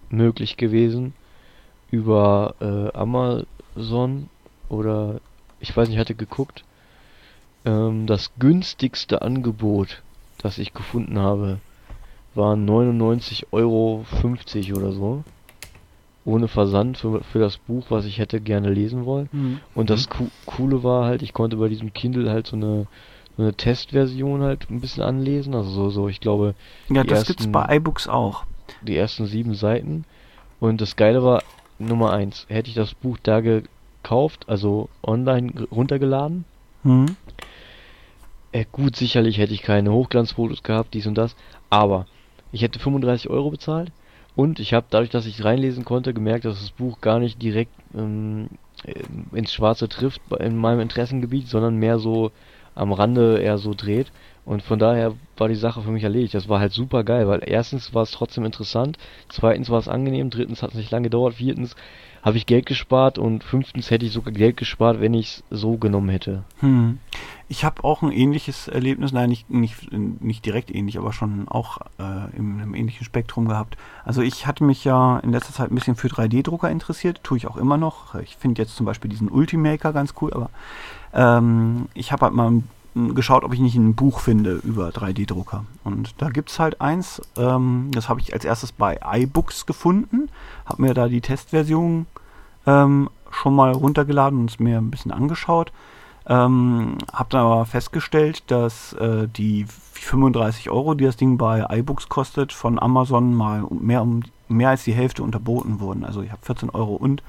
möglich 0.10 0.58
gewesen, 0.58 1.14
über 1.92 2.56
äh, 2.60 2.98
Amazon 2.98 4.28
oder 4.70 5.22
ich 5.60 5.78
weiß 5.78 5.88
nicht, 5.88 5.98
ich 5.98 6.02
hatte 6.02 6.16
geguckt, 6.16 6.66
ähm, 7.66 8.08
das 8.08 8.32
günstigste 8.40 9.22
Angebot, 9.22 10.02
das 10.38 10.58
ich 10.58 10.74
gefunden 10.74 11.20
habe, 11.20 11.60
war 12.36 12.56
99,50 12.56 13.46
Euro 13.52 14.06
oder 14.78 14.92
so. 14.92 15.24
Ohne 16.26 16.48
Versand 16.48 16.98
für, 16.98 17.24
für 17.24 17.40
das 17.40 17.58
Buch, 17.58 17.86
was 17.90 18.06
ich 18.06 18.18
hätte 18.18 18.42
gerne 18.42 18.72
lesen 18.72 19.06
wollen. 19.06 19.30
Mhm. 19.32 19.60
Und 19.76 19.90
das 19.90 20.10
Co 20.10 20.28
Coole 20.46 20.84
war 20.84 21.06
halt, 21.06 21.22
ich 21.22 21.34
konnte 21.34 21.58
bei 21.58 21.70
diesem 21.70 21.94
Kindle 21.94 22.32
halt 22.32 22.48
so 22.48 22.56
eine, 22.56 22.88
so 23.38 23.44
eine 23.44 23.54
Testversion 23.54 24.42
halt 24.42 24.70
ein 24.72 24.82
bisschen 24.82 25.04
anlesen. 25.04 25.54
Also 25.54 25.70
so, 25.70 25.90
so 25.92 26.10
ich 26.10 26.20
glaube. 26.20 26.56
Ja, 26.90 27.04
das 27.04 27.20
ersten, 27.20 27.28
gibt's 27.28 27.48
bei 27.52 27.76
iBooks 27.76 28.08
auch. 28.08 28.44
Die 28.82 28.98
ersten 28.98 29.28
sieben 29.28 29.54
Seiten. 29.54 30.06
Und 30.60 30.82
das 30.82 30.96
Geile 30.96 31.24
war, 31.24 31.44
Nummer 31.78 32.12
eins, 32.12 32.46
hätte 32.50 32.70
ich 32.70 32.76
das 32.76 32.94
Buch 32.94 33.18
da 33.22 33.42
gekauft, 33.42 34.46
also 34.48 34.90
online 35.04 35.68
runtergeladen, 35.72 36.46
mhm. 36.84 37.18
Äh, 38.56 38.64
gut, 38.72 38.96
sicherlich 38.96 39.38
hätte 39.38 39.54
ich 39.54 39.64
keine 39.64 39.92
Hochglanzfotos 39.92 40.64
gehabt, 40.64 40.94
dies 40.94 41.08
und 41.08 41.16
das, 41.16 41.36
aber 41.70 42.06
ich 42.54 42.62
hätte 42.62 42.80
35 42.80 43.30
Euro 43.30 43.50
bezahlt 43.52 43.92
und 44.38 44.62
ich 44.62 44.74
habe 44.74 44.86
dadurch, 44.90 45.10
dass 45.10 45.26
ich 45.26 45.44
reinlesen 45.44 45.84
konnte, 45.84 46.14
gemerkt, 46.14 46.46
dass 46.46 46.62
das 46.62 46.72
Buch 46.72 47.02
gar 47.02 47.20
nicht 47.20 47.42
direkt 47.42 47.74
ähm, 47.94 48.48
äh, 48.86 48.94
ins 49.38 49.52
Schwarze 49.52 49.90
trifft 49.90 50.22
in 50.40 50.56
meinem 50.56 50.80
Interessengebiet, 50.80 51.50
sondern 51.50 51.76
mehr 51.76 52.00
so 52.00 52.32
am 52.76 52.94
Rande 52.94 53.40
eher 53.40 53.58
so 53.58 53.74
dreht. 53.74 54.12
Und 54.46 54.62
von 54.62 54.78
daher 54.78 55.14
war 55.38 55.48
die 55.48 55.56
Sache 55.56 55.82
für 55.82 55.90
mich 55.90 56.04
erledigt. 56.04 56.36
Das 56.36 56.48
war 56.48 56.60
halt 56.60 56.72
super 56.72 57.04
geil, 57.04 57.28
weil 57.28 57.42
erstens 57.46 57.96
war 57.96 58.04
es 58.04 58.12
trotzdem 58.12 58.46
interessant, 58.46 59.00
zweitens 59.28 59.70
war 59.70 59.80
es 59.80 59.88
angenehm, 59.88 60.30
drittens 60.30 60.62
hat 60.62 60.72
es 60.72 60.76
nicht 60.76 60.92
lange 60.92 61.06
gedauert, 61.06 61.36
viertens 61.36 61.76
habe 62.26 62.38
ich 62.38 62.48
Geld 62.48 62.66
gespart 62.66 63.20
und 63.20 63.44
fünftens 63.44 63.92
hätte 63.92 64.08
ich 64.08 64.12
sogar 64.12 64.34
Geld 64.34 64.58
gespart, 64.58 65.00
wenn 65.00 65.14
ich 65.14 65.28
es 65.28 65.44
so 65.52 65.78
genommen 65.78 66.10
hätte. 66.10 66.44
Hm. 66.60 66.98
Ich 67.48 67.64
habe 67.64 67.84
auch 67.84 68.02
ein 68.02 68.12
ähnliches 68.12 68.68
Erlebnis, 68.68 69.12
nein, 69.12 69.30
nicht, 69.30 69.52
nicht, 69.52 69.92
nicht 69.92 70.44
direkt 70.44 70.74
ähnlich, 70.74 70.98
aber 70.98 71.14
schon 71.14 71.48
auch 71.48 71.78
äh, 72.00 72.36
in 72.36 72.60
einem 72.60 72.74
ähnlichen 72.74 73.06
Spektrum 73.06 73.48
gehabt. 73.48 73.78
Also 74.04 74.24
ich 74.24 74.48
hatte 74.48 74.64
mich 74.64 74.84
ja 74.84 75.20
in 75.20 75.32
letzter 75.32 75.54
Zeit 75.54 75.70
ein 75.70 75.76
bisschen 75.76 75.96
für 75.96 76.08
3D-Drucker 76.08 76.72
interessiert, 76.72 77.24
tue 77.24 77.38
ich 77.38 77.46
auch 77.46 77.58
immer 77.58 77.78
noch. 77.78 78.16
Ich 78.16 78.36
finde 78.38 78.64
jetzt 78.64 78.76
zum 78.76 78.88
Beispiel 78.88 79.12
diesen 79.12 79.30
Ultimaker 79.30 79.94
ganz 79.94 80.16
cool, 80.20 80.34
aber 80.34 80.50
ähm, 81.16 81.88
ich 81.94 82.12
habe 82.12 82.26
halt 82.26 82.34
mal 82.34 82.62
geschaut, 82.96 83.44
ob 83.44 83.54
ich 83.54 83.60
nicht 83.60 83.76
ein 83.76 83.96
Buch 83.96 84.20
finde 84.20 84.54
über 84.64 84.90
3D-Drucker. 84.90 85.66
Und 85.84 86.16
da 86.18 86.30
gibt 86.30 86.50
es 86.50 86.60
halt 86.60 86.80
eins, 86.80 87.22
ähm, 87.38 87.90
das 87.94 88.08
habe 88.08 88.22
ich 88.22 88.34
als 88.34 88.46
erstes 88.46 88.72
bei 88.72 89.00
iBooks 89.04 89.66
gefunden, 89.66 90.30
habe 90.66 90.82
mir 90.82 90.94
da 90.94 91.08
die 91.10 91.22
Testversion 91.22 92.06
ähm, 92.66 93.10
schon 93.32 93.56
mal 93.56 93.72
runtergeladen 93.72 94.40
und 94.40 94.52
es 94.52 94.60
mir 94.60 94.78
ein 94.78 94.92
bisschen 94.92 95.12
angeschaut. 95.12 95.72
Ähm, 96.28 96.98
habe 97.14 97.30
dann 97.30 97.42
aber 97.42 97.66
festgestellt, 97.66 98.44
dass 98.48 98.94
äh, 98.94 99.28
die 99.28 99.66
35 99.94 100.70
Euro, 100.70 100.96
die 100.96 101.06
das 101.06 101.18
Ding 101.18 101.38
bei 101.38 101.66
iBooks 101.70 102.10
kostet, 102.10 102.52
von 102.52 102.80
Amazon 102.80 103.34
mal 103.36 103.64
mehr, 103.70 104.02
um, 104.02 104.24
mehr 104.48 104.70
als 104.70 104.86
die 104.86 104.94
Hälfte 104.94 105.22
unterboten 105.22 105.80
wurden. 105.80 106.04
Also 106.04 106.22
ich 106.22 106.32
habe 106.32 106.44
14 106.44 106.70
Euro 106.70 106.96
und 106.96 107.22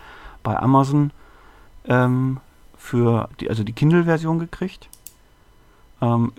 bei 0.42 0.56
Amazon 0.58 1.10
ähm, 1.88 2.38
für 2.76 3.28
die, 3.40 3.48
also 3.48 3.64
die 3.64 3.72
Kindle-Version 3.72 4.38
gekriegt. 4.38 4.88
Ähm, 6.00 6.32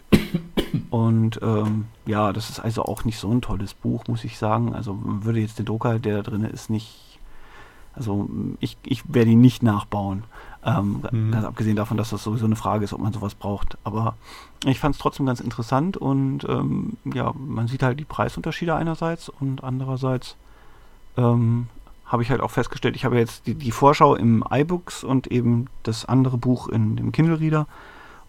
und 0.89 1.39
ähm, 1.41 1.85
ja, 2.05 2.31
das 2.33 2.49
ist 2.49 2.59
also 2.59 2.83
auch 2.83 3.05
nicht 3.05 3.19
so 3.19 3.31
ein 3.31 3.41
tolles 3.41 3.73
Buch, 3.73 4.03
muss 4.07 4.23
ich 4.23 4.37
sagen. 4.37 4.73
Also 4.73 4.93
man 4.93 5.25
würde 5.25 5.39
jetzt 5.39 5.59
den 5.59 5.65
Drucker, 5.65 5.99
der 5.99 6.17
da 6.17 6.29
drin 6.29 6.43
ist, 6.43 6.69
nicht. 6.69 7.19
Also 7.93 8.29
ich, 8.59 8.77
ich 8.83 9.11
werde 9.11 9.31
ihn 9.31 9.41
nicht 9.41 9.63
nachbauen. 9.63 10.23
Ähm, 10.63 11.03
mhm. 11.11 11.31
Ganz 11.31 11.45
abgesehen 11.45 11.75
davon, 11.75 11.97
dass 11.97 12.11
das 12.11 12.23
sowieso 12.23 12.45
eine 12.45 12.55
Frage 12.55 12.85
ist, 12.85 12.93
ob 12.93 13.01
man 13.01 13.13
sowas 13.13 13.33
braucht. 13.33 13.77
Aber 13.83 14.15
ich 14.65 14.79
fand 14.79 14.95
es 14.95 15.01
trotzdem 15.01 15.25
ganz 15.25 15.39
interessant 15.39 15.97
und 15.97 16.43
ähm, 16.47 16.97
ja, 17.05 17.33
man 17.33 17.67
sieht 17.67 17.81
halt 17.81 17.99
die 17.99 18.05
Preisunterschiede 18.05 18.75
einerseits 18.75 19.29
und 19.29 19.63
andererseits 19.63 20.35
ähm, 21.17 21.67
habe 22.07 22.23
ich 22.23 22.29
halt 22.29 22.41
auch 22.41 22.51
festgestellt, 22.51 22.95
ich 22.95 23.05
habe 23.05 23.17
jetzt 23.17 23.47
die, 23.47 23.53
die 23.53 23.71
Vorschau 23.71 24.15
im 24.15 24.43
iBooks 24.49 25.03
und 25.03 25.27
eben 25.27 25.67
das 25.83 26.05
andere 26.05 26.37
Buch 26.37 26.69
in 26.69 26.95
dem 26.95 27.11
Kindle 27.11 27.39
Reader. 27.39 27.67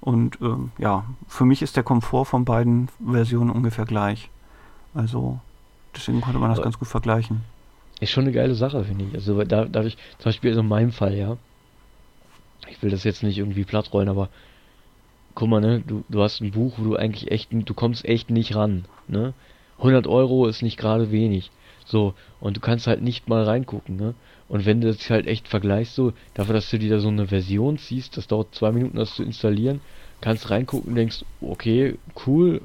Und 0.01 0.39
ähm, 0.41 0.71
ja, 0.79 1.05
für 1.27 1.45
mich 1.45 1.63
ist 1.63 1.77
der 1.77 1.83
Komfort 1.85 2.27
von 2.27 2.45
beiden 2.45 2.89
Versionen 3.05 3.51
ungefähr 3.51 3.85
gleich. 3.85 4.31
Also 4.95 5.41
deswegen 5.95 6.21
konnte 6.21 6.39
man 6.39 6.51
das 6.51 6.59
Aber 6.59 6.65
ganz 6.65 6.79
gut 6.79 6.89
vergleichen. 6.89 7.43
Ist 8.01 8.11
schon 8.11 8.25
eine 8.25 8.33
geile 8.33 8.55
Sache, 8.55 8.85
finde 8.85 9.07
ich. 9.07 9.15
Also 9.15 9.43
da, 9.45 9.65
dadurch, 9.65 9.97
zum 10.19 10.25
Beispiel 10.25 10.57
in 10.57 10.69
meinem 10.69 10.93
Fall, 10.93 11.15
ja. 11.15 11.37
Ich 12.69 12.83
will 12.83 12.91
das 12.91 13.05
jetzt 13.05 13.23
nicht 13.23 13.39
irgendwie 13.39 13.65
platt 13.65 13.93
rollen, 13.93 14.09
aber 14.09 14.29
guck 15.35 15.49
mal, 15.49 15.61
ne, 15.61 15.81
du, 15.87 16.05
du 16.09 16.23
hast 16.23 16.41
ein 16.41 16.51
Buch, 16.51 16.75
wo 16.77 16.85
du 16.85 16.97
eigentlich 16.97 17.31
echt, 17.31 17.49
du 17.53 17.75
kommst 17.75 18.05
echt 18.05 18.31
nicht 18.31 18.55
ran, 18.55 18.85
ne. 19.07 19.35
100 19.79 20.09
Euro 20.09 20.47
ist 20.47 20.63
nicht 20.63 20.77
gerade 20.77 21.13
wenig. 21.13 21.51
So, 21.89 22.13
und 22.41 22.57
du 22.57 22.61
kannst 22.61 22.87
halt 22.87 23.03
nicht 23.03 23.29
mal 23.29 23.45
reingucken, 23.45 23.97
ne? 23.97 24.15
Und 24.49 24.67
wenn 24.67 24.81
du 24.81 24.89
das 24.89 25.09
halt 25.11 25.27
echt 25.27 25.49
vergleichst, 25.49 25.95
so, 25.95 26.13
dafür, 26.35 26.55
dass 26.55 26.71
du 26.71 26.79
dir 26.79 26.91
da 26.91 27.01
so 27.01 27.09
eine 27.09 27.27
Version 27.27 27.79
ziehst, 27.79 28.17
das 28.17 28.27
dauert 28.27 28.55
zwei 28.55 28.73
Minuten, 28.73 28.97
das 28.97 29.15
zu 29.15 29.23
installieren, 29.23 29.81
kannst 30.21 30.51
reingucken, 30.51 30.95
denkst, 30.95 31.25
okay, 31.41 31.97
cool, 32.27 32.61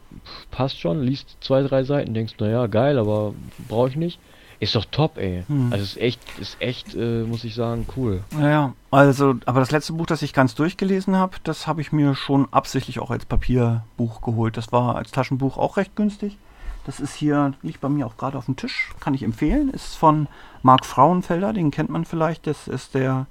passt 0.51 0.79
schon, 0.79 1.03
liest 1.03 1.37
zwei, 1.39 1.61
drei 1.63 1.83
Seiten, 1.83 2.13
denkst, 2.13 2.35
naja, 2.39 2.67
geil, 2.67 2.97
aber 2.97 3.33
brauche 3.67 3.89
ich 3.89 3.95
nicht. 3.95 4.19
Ist 4.59 4.75
doch 4.75 4.85
top, 4.85 5.17
ey. 5.17 5.43
Hm. 5.47 5.73
Also 5.73 5.83
ist 5.83 5.97
echt, 5.97 6.21
ist 6.39 6.55
echt, 6.61 6.95
äh, 6.95 7.23
muss 7.23 7.43
ich 7.43 7.53
sagen, 7.53 7.85
cool. 7.97 8.23
Ja, 8.39 8.73
also, 8.91 9.35
aber 9.45 9.59
das 9.59 9.71
letzte 9.71 9.93
Buch, 9.93 10.05
das 10.05 10.21
ich 10.21 10.31
ganz 10.31 10.55
durchgelesen 10.55 11.17
habe, 11.17 11.35
das 11.43 11.67
habe 11.67 11.81
ich 11.81 11.91
mir 11.91 12.15
schon 12.15 12.47
absichtlich 12.51 12.99
auch 12.99 13.11
als 13.11 13.25
Papierbuch 13.25 14.21
geholt. 14.21 14.55
Das 14.55 14.71
war 14.71 14.95
als 14.95 15.11
Taschenbuch 15.11 15.57
auch 15.57 15.75
recht 15.75 15.95
günstig. 15.97 16.37
Das 16.85 16.99
ist 16.99 17.13
hier, 17.13 17.53
liegt 17.61 17.81
bei 17.81 17.89
mir 17.89 18.05
auch 18.05 18.17
gerade 18.17 18.37
auf 18.37 18.45
dem 18.45 18.55
Tisch, 18.55 18.91
kann 18.99 19.13
ich 19.13 19.23
empfehlen. 19.23 19.69
Ist 19.69 19.95
von 19.95 20.27
Marc 20.61 20.85
Frauenfelder, 20.85 21.53
den 21.53 21.71
kennt 21.71 21.89
man 21.89 22.05
vielleicht. 22.05 22.45
Das 22.45 22.67
ist 22.67 22.93
der 22.93 23.25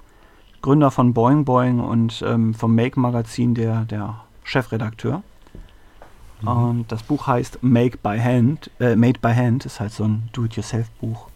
Gründer 0.61 0.91
von 0.91 1.13
Boing 1.13 1.45
Boing 1.45 1.79
und 1.79 2.23
ähm, 2.25 2.53
vom 2.53 2.73
Make 2.73 2.99
Magazin 2.99 3.53
der, 3.53 3.85
der 3.85 4.21
Chefredakteur. 4.43 5.21
Mhm. 6.41 6.47
Und 6.47 6.91
das 6.91 7.03
Buch 7.03 7.27
heißt 7.27 7.59
Make 7.61 7.97
by 7.97 8.17
Hand, 8.19 8.71
äh, 8.79 8.95
Made 8.95 9.19
by 9.19 9.33
Hand, 9.33 9.65
ist 9.65 9.79
halt 9.79 9.91
so 9.91 10.05
ein 10.05 10.29
Do-it-yourself-Buch. 10.33 11.27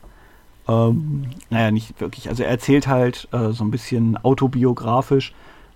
Ähm, 0.68 1.28
naja, 1.50 1.72
nicht 1.72 2.00
wirklich. 2.02 2.30
Also 2.30 2.44
er 2.44 2.50
erzählt 2.50 2.88
halt 2.88 3.28
äh, 3.32 3.52
so 3.52 3.64
ein 3.64 3.72
bisschen 3.72 4.18
autobiografisch, 4.18 5.34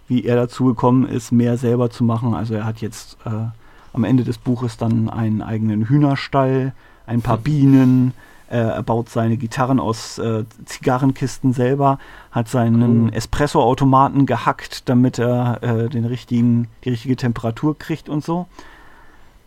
wie 0.07 0.25
er 0.25 0.35
dazu 0.35 0.65
gekommen 0.65 1.07
ist, 1.07 1.31
mehr 1.31 1.57
selber 1.57 1.89
zu 1.89 2.03
machen. 2.03 2.33
Also 2.33 2.55
er 2.55 2.65
hat 2.65 2.81
jetzt 2.81 3.17
äh, 3.25 3.47
am 3.93 4.03
Ende 4.03 4.23
des 4.23 4.37
Buches 4.37 4.77
dann 4.77 5.09
einen 5.09 5.41
eigenen 5.41 5.87
Hühnerstall, 5.87 6.73
ein 7.05 7.21
paar 7.21 7.37
Bienen. 7.37 8.13
Äh, 8.49 8.57
er 8.57 8.83
baut 8.83 9.09
seine 9.09 9.37
Gitarren 9.37 9.79
aus 9.79 10.17
äh, 10.17 10.43
Zigarrenkisten 10.65 11.53
selber, 11.53 11.99
hat 12.31 12.47
seinen 12.49 13.05
cool. 13.05 13.13
Espresso-Automaten 13.13 14.25
gehackt, 14.25 14.89
damit 14.89 15.19
er 15.19 15.63
äh, 15.63 15.89
den 15.89 16.05
richtigen, 16.05 16.67
die 16.83 16.89
richtige 16.89 17.15
Temperatur 17.15 17.77
kriegt 17.77 18.09
und 18.09 18.23
so. 18.23 18.47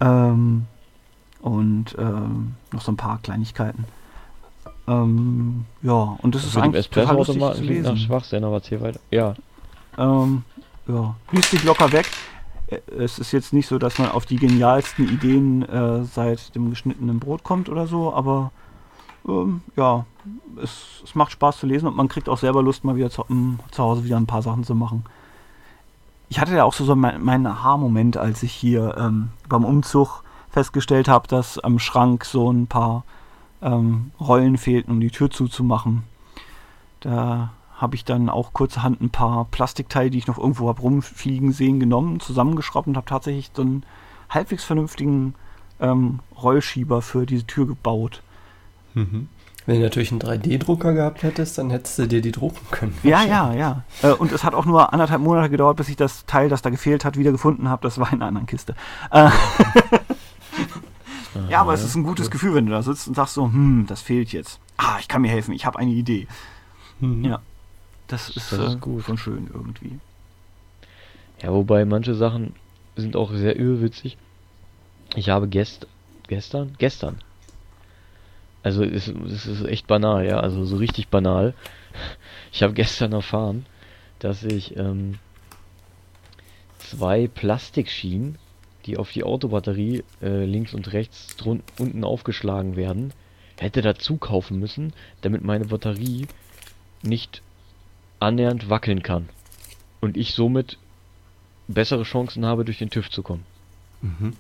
Ähm, 0.00 0.64
und 1.40 1.94
ähm, 1.98 2.54
noch 2.72 2.80
so 2.80 2.92
ein 2.92 2.96
paar 2.96 3.18
Kleinigkeiten. 3.22 3.84
Ähm, 4.86 5.66
ja, 5.82 6.16
und 6.22 6.34
das, 6.34 6.44
ist 6.44 6.56
eigentlich 6.56 6.88
total 6.88 7.16
lustig 7.16 7.40
zu 7.54 7.62
lesen. 7.62 7.94
Nach 7.94 7.96
Schwachsinn, 7.96 8.44
aber 8.44 8.56
erzähl 8.56 8.80
weiter. 8.80 9.00
Ja. 9.10 9.34
Ähm, 9.98 10.44
ja, 10.88 11.14
liest 11.32 11.50
sich 11.50 11.64
locker 11.64 11.92
weg 11.92 12.06
es 12.98 13.18
ist 13.18 13.32
jetzt 13.32 13.52
nicht 13.52 13.66
so, 13.66 13.78
dass 13.78 13.98
man 13.98 14.10
auf 14.10 14.26
die 14.26 14.36
genialsten 14.36 15.08
Ideen 15.08 15.62
äh, 15.62 16.04
seit 16.04 16.54
dem 16.54 16.70
geschnittenen 16.70 17.18
Brot 17.20 17.44
kommt 17.44 17.68
oder 17.68 17.86
so, 17.86 18.12
aber 18.12 18.52
ähm, 19.26 19.62
ja, 19.76 20.04
es, 20.62 21.02
es, 21.04 21.14
macht 21.14 21.32
Spaß 21.32 21.58
zu 21.58 21.66
lesen 21.66 21.86
und 21.86 21.96
man 21.96 22.08
kriegt 22.08 22.28
auch 22.28 22.38
selber 22.38 22.62
Lust, 22.62 22.84
mal 22.84 22.96
wieder 22.96 23.10
zu, 23.10 23.24
um, 23.28 23.58
zu 23.70 23.82
Hause 23.82 24.04
wieder 24.04 24.16
ein 24.16 24.26
paar 24.26 24.42
Sachen 24.42 24.64
zu 24.64 24.74
machen. 24.74 25.04
Ich 26.28 26.40
hatte 26.40 26.54
ja 26.54 26.64
auch 26.64 26.74
so, 26.74 26.84
so 26.84 26.96
meinen 26.96 27.24
mein 27.24 27.46
Aha-Moment, 27.46 28.16
als 28.16 28.42
ich 28.42 28.52
hier 28.52 28.96
ähm, 28.98 29.30
beim 29.48 29.64
Umzug 29.64 30.22
festgestellt 30.50 31.08
habe, 31.08 31.28
dass 31.28 31.58
am 31.58 31.78
Schrank 31.78 32.24
so 32.24 32.50
ein 32.50 32.66
paar 32.66 33.04
ähm, 33.62 34.12
Rollen 34.20 34.56
fehlten, 34.56 34.90
um 34.90 35.00
die 35.00 35.10
Tür 35.10 35.30
zuzumachen. 35.30 36.04
Da 37.00 37.50
habe 37.76 37.96
ich 37.96 38.04
dann 38.04 38.28
auch 38.28 38.52
kurzerhand 38.52 39.00
ein 39.00 39.10
paar 39.10 39.46
Plastikteile, 39.46 40.10
die 40.10 40.18
ich 40.18 40.26
noch 40.26 40.38
irgendwo 40.38 40.68
habe 40.68 40.80
rumfliegen 40.80 41.52
sehen, 41.52 41.80
genommen, 41.80 42.20
zusammengeschraubt 42.20 42.86
und 42.86 42.96
habe 42.96 43.06
tatsächlich 43.06 43.50
so 43.52 43.62
einen 43.62 43.84
halbwegs 44.30 44.64
vernünftigen 44.64 45.34
ähm, 45.80 46.20
Rollschieber 46.40 47.02
für 47.02 47.26
diese 47.26 47.46
Tür 47.46 47.66
gebaut. 47.66 48.22
Mhm. 48.94 49.28
Wenn 49.66 49.76
du 49.76 49.82
natürlich 49.82 50.12
einen 50.12 50.20
3D-Drucker 50.20 50.92
gehabt 50.92 51.22
hättest, 51.22 51.56
dann 51.56 51.70
hättest 51.70 51.98
du 51.98 52.06
dir 52.06 52.20
die 52.20 52.32
drucken 52.32 52.66
können. 52.70 52.94
Ja, 53.02 53.24
ja, 53.24 53.54
ja. 53.54 53.84
Äh, 54.02 54.12
und 54.12 54.30
es 54.30 54.44
hat 54.44 54.54
auch 54.54 54.66
nur 54.66 54.92
anderthalb 54.92 55.22
Monate 55.22 55.48
gedauert, 55.48 55.78
bis 55.78 55.88
ich 55.88 55.96
das 55.96 56.26
Teil, 56.26 56.50
das 56.50 56.60
da 56.60 56.68
gefehlt 56.68 57.04
hat, 57.04 57.16
wieder 57.16 57.32
gefunden 57.32 57.70
habe. 57.70 57.82
Das 57.82 57.98
war 57.98 58.12
in 58.12 58.16
einer 58.16 58.26
anderen 58.26 58.46
Kiste. 58.46 58.74
Äh, 59.10 59.30
ja, 61.48 61.62
aber 61.62 61.72
es 61.72 61.82
ist 61.82 61.94
ein 61.94 62.04
gutes 62.04 62.30
Gefühl, 62.30 62.54
wenn 62.54 62.66
du 62.66 62.72
da 62.72 62.82
sitzt 62.82 63.08
und 63.08 63.14
sagst 63.14 63.34
so, 63.34 63.44
hm, 63.44 63.86
das 63.88 64.02
fehlt 64.02 64.32
jetzt. 64.32 64.60
Ah, 64.76 64.98
ich 65.00 65.08
kann 65.08 65.22
mir 65.22 65.28
helfen, 65.28 65.54
ich 65.54 65.64
habe 65.64 65.78
eine 65.78 65.92
Idee. 65.92 66.28
Mhm. 67.00 67.24
Ja. 67.24 67.40
Das 68.08 68.28
ist, 68.28 68.52
das 68.52 68.60
ist 68.60 68.74
äh, 68.74 68.78
gut. 68.78 69.04
schon 69.04 69.18
schön 69.18 69.50
irgendwie. 69.52 69.98
Ja, 71.42 71.52
wobei 71.52 71.84
manche 71.84 72.14
Sachen 72.14 72.54
sind 72.96 73.16
auch 73.16 73.32
sehr 73.32 73.56
übelwitzig. 73.56 74.16
Ich 75.16 75.30
habe 75.30 75.48
gest 75.48 75.86
gestern, 76.28 76.74
gestern, 76.78 77.18
also 78.64 78.82
es, 78.82 79.08
es 79.08 79.46
ist 79.46 79.64
echt 79.66 79.86
banal, 79.86 80.26
ja, 80.26 80.40
also 80.40 80.64
so 80.64 80.76
richtig 80.76 81.08
banal. 81.08 81.54
Ich 82.50 82.62
habe 82.62 82.72
gestern 82.72 83.12
erfahren, 83.12 83.66
dass 84.20 84.44
ich 84.44 84.76
ähm, 84.76 85.18
zwei 86.78 87.26
Plastikschienen, 87.26 88.38
die 88.86 88.96
auf 88.96 89.10
die 89.10 89.24
Autobatterie 89.24 90.04
äh, 90.22 90.44
links 90.44 90.72
und 90.72 90.92
rechts 90.92 91.36
unten 91.44 92.04
aufgeschlagen 92.04 92.76
werden, 92.76 93.12
hätte 93.58 93.82
dazu 93.82 94.18
kaufen 94.18 94.60
müssen, 94.60 94.92
damit 95.20 95.42
meine 95.42 95.64
Batterie 95.64 96.28
nicht 97.02 97.42
annähernd 98.24 98.70
wackeln 98.70 99.02
kann. 99.02 99.28
Und 100.00 100.16
ich 100.16 100.34
somit 100.34 100.78
bessere 101.68 102.02
Chancen 102.02 102.44
habe, 102.44 102.64
durch 102.64 102.78
den 102.78 102.90
TÜV 102.90 103.10
zu 103.10 103.22
kommen. 103.22 103.44
Mhm. 104.02 104.34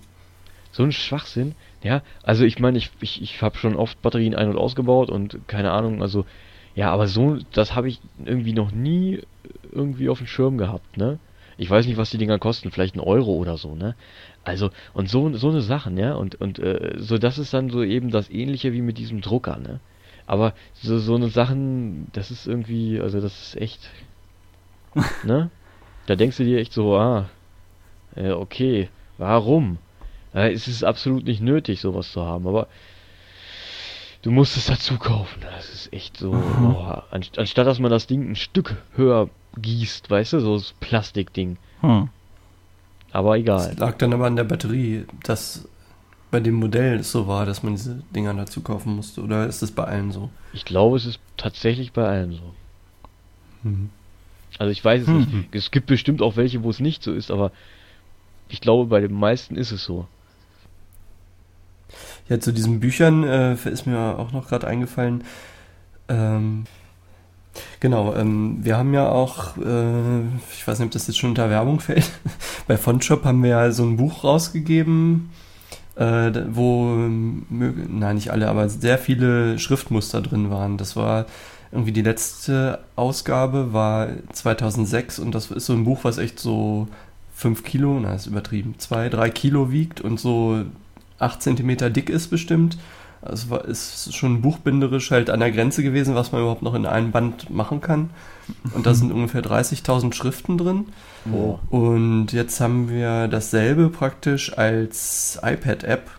So 0.72 0.82
ein 0.82 0.92
Schwachsinn. 0.92 1.54
Ja, 1.82 2.02
also 2.22 2.44
ich 2.44 2.58
meine, 2.58 2.78
ich, 2.78 2.90
ich, 3.00 3.22
ich 3.22 3.42
habe 3.42 3.56
schon 3.56 3.76
oft 3.76 4.00
Batterien 4.02 4.34
ein- 4.34 4.48
und 4.48 4.58
ausgebaut 4.58 5.10
und 5.10 5.38
keine 5.46 5.70
Ahnung, 5.70 6.02
also 6.02 6.26
ja, 6.74 6.90
aber 6.90 7.06
so, 7.06 7.38
das 7.52 7.74
habe 7.74 7.88
ich 7.88 8.00
irgendwie 8.24 8.52
noch 8.52 8.72
nie 8.72 9.20
irgendwie 9.70 10.08
auf 10.08 10.18
dem 10.18 10.26
Schirm 10.26 10.58
gehabt, 10.58 10.96
ne? 10.96 11.18
Ich 11.56 11.70
weiß 11.70 11.86
nicht, 11.86 11.96
was 11.96 12.10
die 12.10 12.18
Dinger 12.18 12.40
kosten, 12.40 12.72
vielleicht 12.72 12.96
ein 12.96 13.00
Euro 13.00 13.34
oder 13.34 13.56
so, 13.58 13.76
ne? 13.76 13.94
Also, 14.42 14.70
und 14.92 15.08
so, 15.08 15.32
so 15.36 15.50
eine 15.50 15.60
Sachen, 15.60 15.96
ja, 15.96 16.14
und, 16.14 16.34
und 16.40 16.58
äh, 16.58 16.96
so, 16.98 17.16
das 17.16 17.38
ist 17.38 17.54
dann 17.54 17.70
so 17.70 17.84
eben 17.84 18.10
das 18.10 18.28
ähnliche 18.28 18.72
wie 18.72 18.82
mit 18.82 18.98
diesem 18.98 19.20
Drucker, 19.20 19.58
ne? 19.58 19.78
Aber 20.26 20.54
so, 20.74 20.98
so 20.98 21.14
eine 21.14 21.28
Sachen, 21.28 22.08
das 22.12 22.30
ist 22.30 22.46
irgendwie, 22.46 23.00
also 23.00 23.20
das 23.20 23.48
ist 23.48 23.56
echt, 23.56 23.90
ne? 25.24 25.50
Da 26.06 26.16
denkst 26.16 26.36
du 26.36 26.44
dir 26.44 26.58
echt 26.58 26.72
so, 26.72 26.96
ah, 26.96 27.28
äh, 28.14 28.30
okay, 28.30 28.88
warum? 29.18 29.78
Äh, 30.34 30.52
es 30.52 30.68
ist 30.68 30.84
absolut 30.84 31.24
nicht 31.24 31.40
nötig, 31.40 31.80
sowas 31.80 32.10
zu 32.12 32.22
haben, 32.22 32.46
aber 32.46 32.68
du 34.22 34.30
musst 34.30 34.56
es 34.56 34.66
dazu 34.66 34.98
kaufen. 34.98 35.42
Das 35.42 35.70
ist 35.70 35.92
echt 35.92 36.16
so, 36.16 36.32
mhm. 36.32 36.74
oh, 36.74 37.02
anstatt 37.10 37.66
dass 37.66 37.78
man 37.78 37.90
das 37.90 38.06
Ding 38.06 38.30
ein 38.30 38.36
Stück 38.36 38.76
höher 38.96 39.28
gießt, 39.56 40.10
weißt 40.10 40.34
du, 40.34 40.40
so 40.40 40.56
das 40.56 40.72
Plastikding. 40.80 41.56
Hm. 41.80 42.08
Aber 43.12 43.36
egal. 43.36 43.68
Das 43.70 43.78
lag 43.78 43.96
dann 43.98 44.12
aber 44.12 44.26
an 44.26 44.36
der 44.36 44.44
Batterie, 44.44 45.06
dass 45.22 45.68
bei 46.34 46.40
dem 46.40 46.56
Modell 46.56 46.98
es 46.98 47.12
so 47.12 47.28
war, 47.28 47.46
dass 47.46 47.62
man 47.62 47.76
diese 47.76 48.02
Dinger 48.12 48.34
dazu 48.34 48.60
kaufen 48.60 48.96
musste? 48.96 49.22
Oder 49.22 49.46
ist 49.46 49.62
es 49.62 49.70
bei 49.70 49.84
allen 49.84 50.10
so? 50.10 50.30
Ich 50.52 50.64
glaube, 50.64 50.96
es 50.96 51.06
ist 51.06 51.20
tatsächlich 51.36 51.92
bei 51.92 52.08
allen 52.08 52.32
so. 52.32 52.54
Mhm. 53.62 53.90
Also 54.58 54.72
ich 54.72 54.84
weiß 54.84 55.02
es 55.02 55.06
mhm. 55.06 55.18
nicht. 55.18 55.54
Es 55.54 55.70
gibt 55.70 55.86
bestimmt 55.86 56.22
auch 56.22 56.34
welche, 56.34 56.64
wo 56.64 56.70
es 56.70 56.80
nicht 56.80 57.04
so 57.04 57.12
ist, 57.12 57.30
aber 57.30 57.52
ich 58.48 58.60
glaube, 58.60 58.86
bei 58.86 58.98
den 58.98 59.12
meisten 59.12 59.54
ist 59.54 59.70
es 59.70 59.84
so. 59.84 60.08
Ja, 62.28 62.40
zu 62.40 62.52
diesen 62.52 62.80
Büchern 62.80 63.22
äh, 63.22 63.54
ist 63.54 63.86
mir 63.86 64.18
auch 64.18 64.32
noch 64.32 64.48
gerade 64.48 64.66
eingefallen. 64.66 65.22
Ähm, 66.08 66.64
genau, 67.78 68.12
ähm, 68.16 68.58
wir 68.64 68.76
haben 68.76 68.92
ja 68.92 69.08
auch, 69.08 69.56
äh, 69.58 70.18
ich 70.52 70.66
weiß 70.66 70.80
nicht, 70.80 70.86
ob 70.86 70.92
das 70.94 71.06
jetzt 71.06 71.16
schon 71.16 71.30
unter 71.30 71.48
Werbung 71.48 71.78
fällt, 71.78 72.10
bei 72.66 72.76
Fontshop 72.76 73.24
haben 73.24 73.40
wir 73.44 73.50
ja 73.50 73.70
so 73.70 73.84
ein 73.84 73.96
Buch 73.96 74.24
rausgegeben, 74.24 75.30
äh, 75.96 76.32
wo, 76.48 76.94
nein, 76.96 78.14
nicht 78.16 78.30
alle, 78.30 78.48
aber 78.48 78.68
sehr 78.68 78.98
viele 78.98 79.58
Schriftmuster 79.58 80.20
drin 80.20 80.50
waren. 80.50 80.76
Das 80.76 80.96
war 80.96 81.26
irgendwie 81.70 81.92
die 81.92 82.02
letzte 82.02 82.80
Ausgabe, 82.96 83.72
war 83.72 84.08
2006 84.32 85.18
und 85.18 85.34
das 85.34 85.50
ist 85.50 85.66
so 85.66 85.72
ein 85.72 85.84
Buch, 85.84 86.00
was 86.02 86.18
echt 86.18 86.38
so 86.38 86.88
5 87.34 87.64
Kilo, 87.64 87.98
na, 88.00 88.14
ist 88.14 88.26
übertrieben, 88.26 88.74
2, 88.78 89.08
3 89.08 89.30
Kilo 89.30 89.72
wiegt 89.72 90.00
und 90.00 90.20
so 90.20 90.64
8 91.18 91.42
Zentimeter 91.42 91.90
dick 91.90 92.10
ist 92.10 92.28
bestimmt. 92.28 92.78
Es 93.30 93.48
war, 93.50 93.64
ist 93.64 94.14
schon 94.14 94.42
buchbinderisch 94.42 95.10
halt 95.10 95.30
an 95.30 95.40
der 95.40 95.50
Grenze 95.50 95.82
gewesen, 95.82 96.14
was 96.14 96.32
man 96.32 96.42
überhaupt 96.42 96.62
noch 96.62 96.74
in 96.74 96.86
einem 96.86 97.10
Band 97.10 97.50
machen 97.50 97.80
kann. 97.80 98.10
Und 98.74 98.86
da 98.86 98.94
sind 98.94 99.12
ungefähr 99.12 99.42
30.000 99.42 100.12
Schriften 100.12 100.58
drin. 100.58 100.86
Oh. 101.32 101.58
Und 101.70 102.32
jetzt 102.32 102.60
haben 102.60 102.90
wir 102.90 103.28
dasselbe 103.28 103.88
praktisch 103.88 104.56
als 104.56 105.38
iPad-App. 105.42 106.10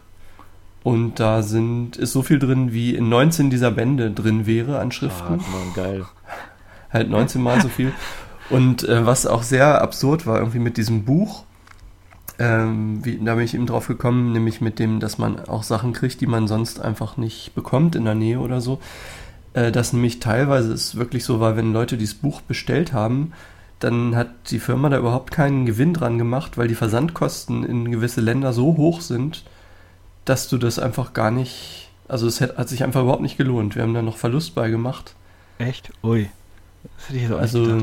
Und 0.83 1.19
da 1.19 1.41
sind, 1.41 1.97
ist 1.97 2.11
so 2.11 2.21
viel 2.21 2.39
drin, 2.39 2.73
wie 2.73 2.95
in 2.95 3.09
19 3.09 3.49
dieser 3.49 3.71
Bände 3.71 4.11
drin 4.11 4.45
wäre 4.45 4.79
an 4.79 4.91
Schriften. 4.91 5.39
Ah, 5.39 5.51
Mann, 5.51 5.73
geil. 5.75 6.05
halt 6.91 7.09
19 7.09 7.41
mal 7.41 7.61
so 7.61 7.69
viel. 7.69 7.91
Und 8.49 8.87
äh, 8.87 9.05
was 9.05 9.25
auch 9.25 9.43
sehr 9.43 9.81
absurd 9.81 10.27
war, 10.27 10.37
irgendwie 10.37 10.59
mit 10.59 10.77
diesem 10.77 11.03
Buch, 11.03 11.45
ähm, 12.37 13.03
wie, 13.05 13.17
da 13.17 13.35
bin 13.35 13.45
ich 13.45 13.53
eben 13.53 13.65
drauf 13.65 13.87
gekommen, 13.87 14.33
nämlich 14.33 14.61
mit 14.61 14.79
dem, 14.79 14.99
dass 14.99 15.17
man 15.17 15.39
auch 15.47 15.63
Sachen 15.63 15.93
kriegt, 15.93 16.21
die 16.21 16.27
man 16.27 16.47
sonst 16.47 16.79
einfach 16.79 17.17
nicht 17.17 17.55
bekommt 17.55 17.95
in 17.95 18.05
der 18.05 18.15
Nähe 18.15 18.39
oder 18.39 18.61
so. 18.61 18.79
Äh, 19.53 19.71
dass 19.71 19.93
nämlich 19.93 20.19
teilweise 20.19 20.73
es 20.73 20.95
wirklich 20.95 21.23
so 21.23 21.39
war, 21.39 21.55
wenn 21.55 21.71
Leute 21.71 21.97
dieses 21.97 22.15
Buch 22.15 22.41
bestellt 22.41 22.91
haben, 22.91 23.31
dann 23.79 24.15
hat 24.15 24.29
die 24.51 24.59
Firma 24.59 24.89
da 24.89 24.97
überhaupt 24.97 25.31
keinen 25.31 25.65
Gewinn 25.65 25.93
dran 25.93 26.17
gemacht, 26.17 26.57
weil 26.57 26.67
die 26.67 26.75
Versandkosten 26.75 27.63
in 27.63 27.91
gewisse 27.91 28.21
Länder 28.21 28.51
so 28.51 28.77
hoch 28.77 29.01
sind, 29.01 29.45
dass 30.25 30.49
du 30.49 30.57
das 30.57 30.79
einfach 30.79 31.13
gar 31.13 31.31
nicht, 31.31 31.89
also 32.07 32.27
es 32.27 32.41
hat, 32.41 32.57
hat 32.57 32.67
sich 32.67 32.83
einfach 32.83 33.03
überhaupt 33.03 33.21
nicht 33.21 33.37
gelohnt. 33.37 33.75
Wir 33.75 33.83
haben 33.83 33.93
da 33.93 34.01
noch 34.01 34.17
Verlust 34.17 34.55
bei 34.55 34.69
gemacht. 34.69 35.15
Echt? 35.57 35.91
Ui. 36.03 36.29
Das 36.97 37.09
hätte 37.09 37.19
ich 37.19 37.27
so 37.27 37.37
also 37.37 37.81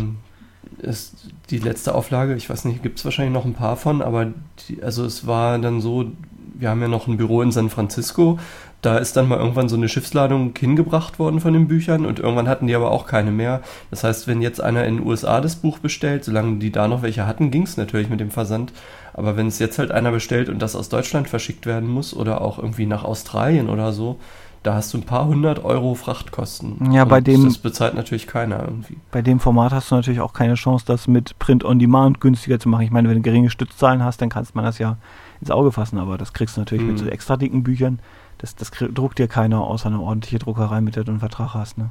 ist 0.79 1.14
die 1.50 1.59
letzte 1.59 1.95
Auflage, 1.95 2.35
ich 2.35 2.49
weiß 2.49 2.64
nicht, 2.64 2.83
gibt 2.83 2.99
es 2.99 3.05
wahrscheinlich 3.05 3.35
noch 3.35 3.45
ein 3.45 3.55
paar 3.55 3.76
von, 3.76 4.02
aber 4.02 4.33
die, 4.69 4.83
also 4.83 5.05
es 5.05 5.26
war 5.26 5.59
dann 5.59 5.81
so, 5.81 6.11
wir 6.55 6.71
haben 6.71 6.81
ja 6.81 6.88
noch 6.88 7.07
ein 7.07 7.17
Büro 7.17 7.43
in 7.43 7.52
San 7.52 7.71
Francisco, 7.71 8.38
da 8.83 8.99
ist 8.99 9.17
dann 9.17 9.29
mal 9.29 9.38
irgendwann 9.38 9.69
so 9.69 9.76
eine 9.76 9.88
Schiffsladung 9.88 10.52
hingebracht 10.59 11.21
worden 11.21 11.41
von 11.41 11.52
den 11.52 11.69
Büchern 11.69 12.05
und 12.05 12.19
irgendwann 12.19 12.49
hatten 12.49 12.67
die 12.67 12.75
aber 12.75 12.91
auch 12.91 13.07
keine 13.07 13.31
mehr. 13.31 13.62
Das 13.91 14.02
heißt, 14.02 14.26
wenn 14.26 14.43
jetzt 14.43 14.61
einer 14.61 14.85
in 14.85 14.97
den 14.97 15.07
USA 15.07 15.41
das 15.41 15.55
Buch 15.55 15.79
bestellt, 15.79 16.25
solange 16.25 16.59
die 16.59 16.73
da 16.73 16.88
noch 16.88 17.02
welche 17.02 17.25
hatten, 17.25 17.52
ging 17.52 17.62
es 17.62 17.76
natürlich 17.76 18.11
mit 18.11 18.19
dem 18.19 18.33
Versand. 18.33 18.73
Aber 19.14 19.37
wenn 19.37 19.47
es 19.47 19.61
jetzt 19.61 19.79
halt 19.79 19.93
einer 19.93 20.11
bestellt 20.11 20.49
und 20.49 20.61
das 20.61 20.75
aus 20.75 20.88
Deutschland 20.88 21.29
verschickt 21.29 21.64
werden 21.64 21.88
muss 21.88 22.12
oder 22.12 22.41
auch 22.41 22.59
irgendwie 22.59 22.87
nach 22.87 23.05
Australien 23.05 23.69
oder 23.69 23.93
so, 23.93 24.19
da 24.62 24.75
hast 24.75 24.95
du 24.95 24.99
ein 24.99 25.04
paar 25.04 25.26
hundert 25.26 25.64
Euro 25.64 25.95
Frachtkosten. 25.95 26.92
Ja, 26.92 27.02
und 27.02 27.09
bei 27.09 27.21
dem. 27.21 27.45
Das 27.45 27.59
bezahlt 27.59 27.95
natürlich 27.95 28.26
keiner 28.26 28.61
irgendwie. 28.62 28.97
Bei 29.11 29.23
dem 29.23 29.40
Format 29.40 29.73
hast 29.73 29.90
du 29.90 29.97
natürlich 29.97 30.21
auch 30.21 30.33
keine 30.33 30.54
Chance, 30.54 30.85
das 30.87 31.09
mit 31.09 31.38
Print 31.38 31.64
on 31.64 31.78
Demand 31.78 32.21
günstiger 32.21 32.61
zu 32.61 32.69
machen. 32.69 32.83
Ich 32.83 32.90
meine, 32.90 33.09
wenn 33.09 33.16
du 33.16 33.23
geringe 33.23 33.50
Stützzahlen 33.50 34.04
hast, 34.04 34.21
dann 34.21 34.28
kannst 34.28 34.54
man 34.54 34.64
das 34.64 34.78
ja 34.78 34.97
ins 35.40 35.50
Auge 35.50 35.73
fassen, 35.73 35.99
aber 35.99 36.19
das 36.19 36.33
kriegst 36.33 36.57
du 36.57 36.61
natürlich 36.61 36.83
hm. 36.83 36.92
mit 36.92 36.99
so 36.99 37.07
extra 37.07 37.37
dicken 37.37 37.62
Büchern 37.64 37.99
das, 38.42 38.57
das 38.57 38.71
druckt 38.71 39.19
dir 39.19 39.28
keiner, 39.28 39.62
außer 39.62 39.87
eine 39.87 40.00
ordentliche 40.00 40.40
Druckerei, 40.40 40.81
mit 40.81 40.97
der 40.97 41.04
du 41.04 41.12
einen 41.12 41.21
Vertrag 41.21 41.54
hast, 41.54 41.78
ne? 41.78 41.90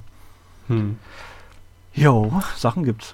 Hm. 0.68 0.98
Jo, 1.94 2.42
Sachen 2.58 2.84
gibt's. 2.84 3.14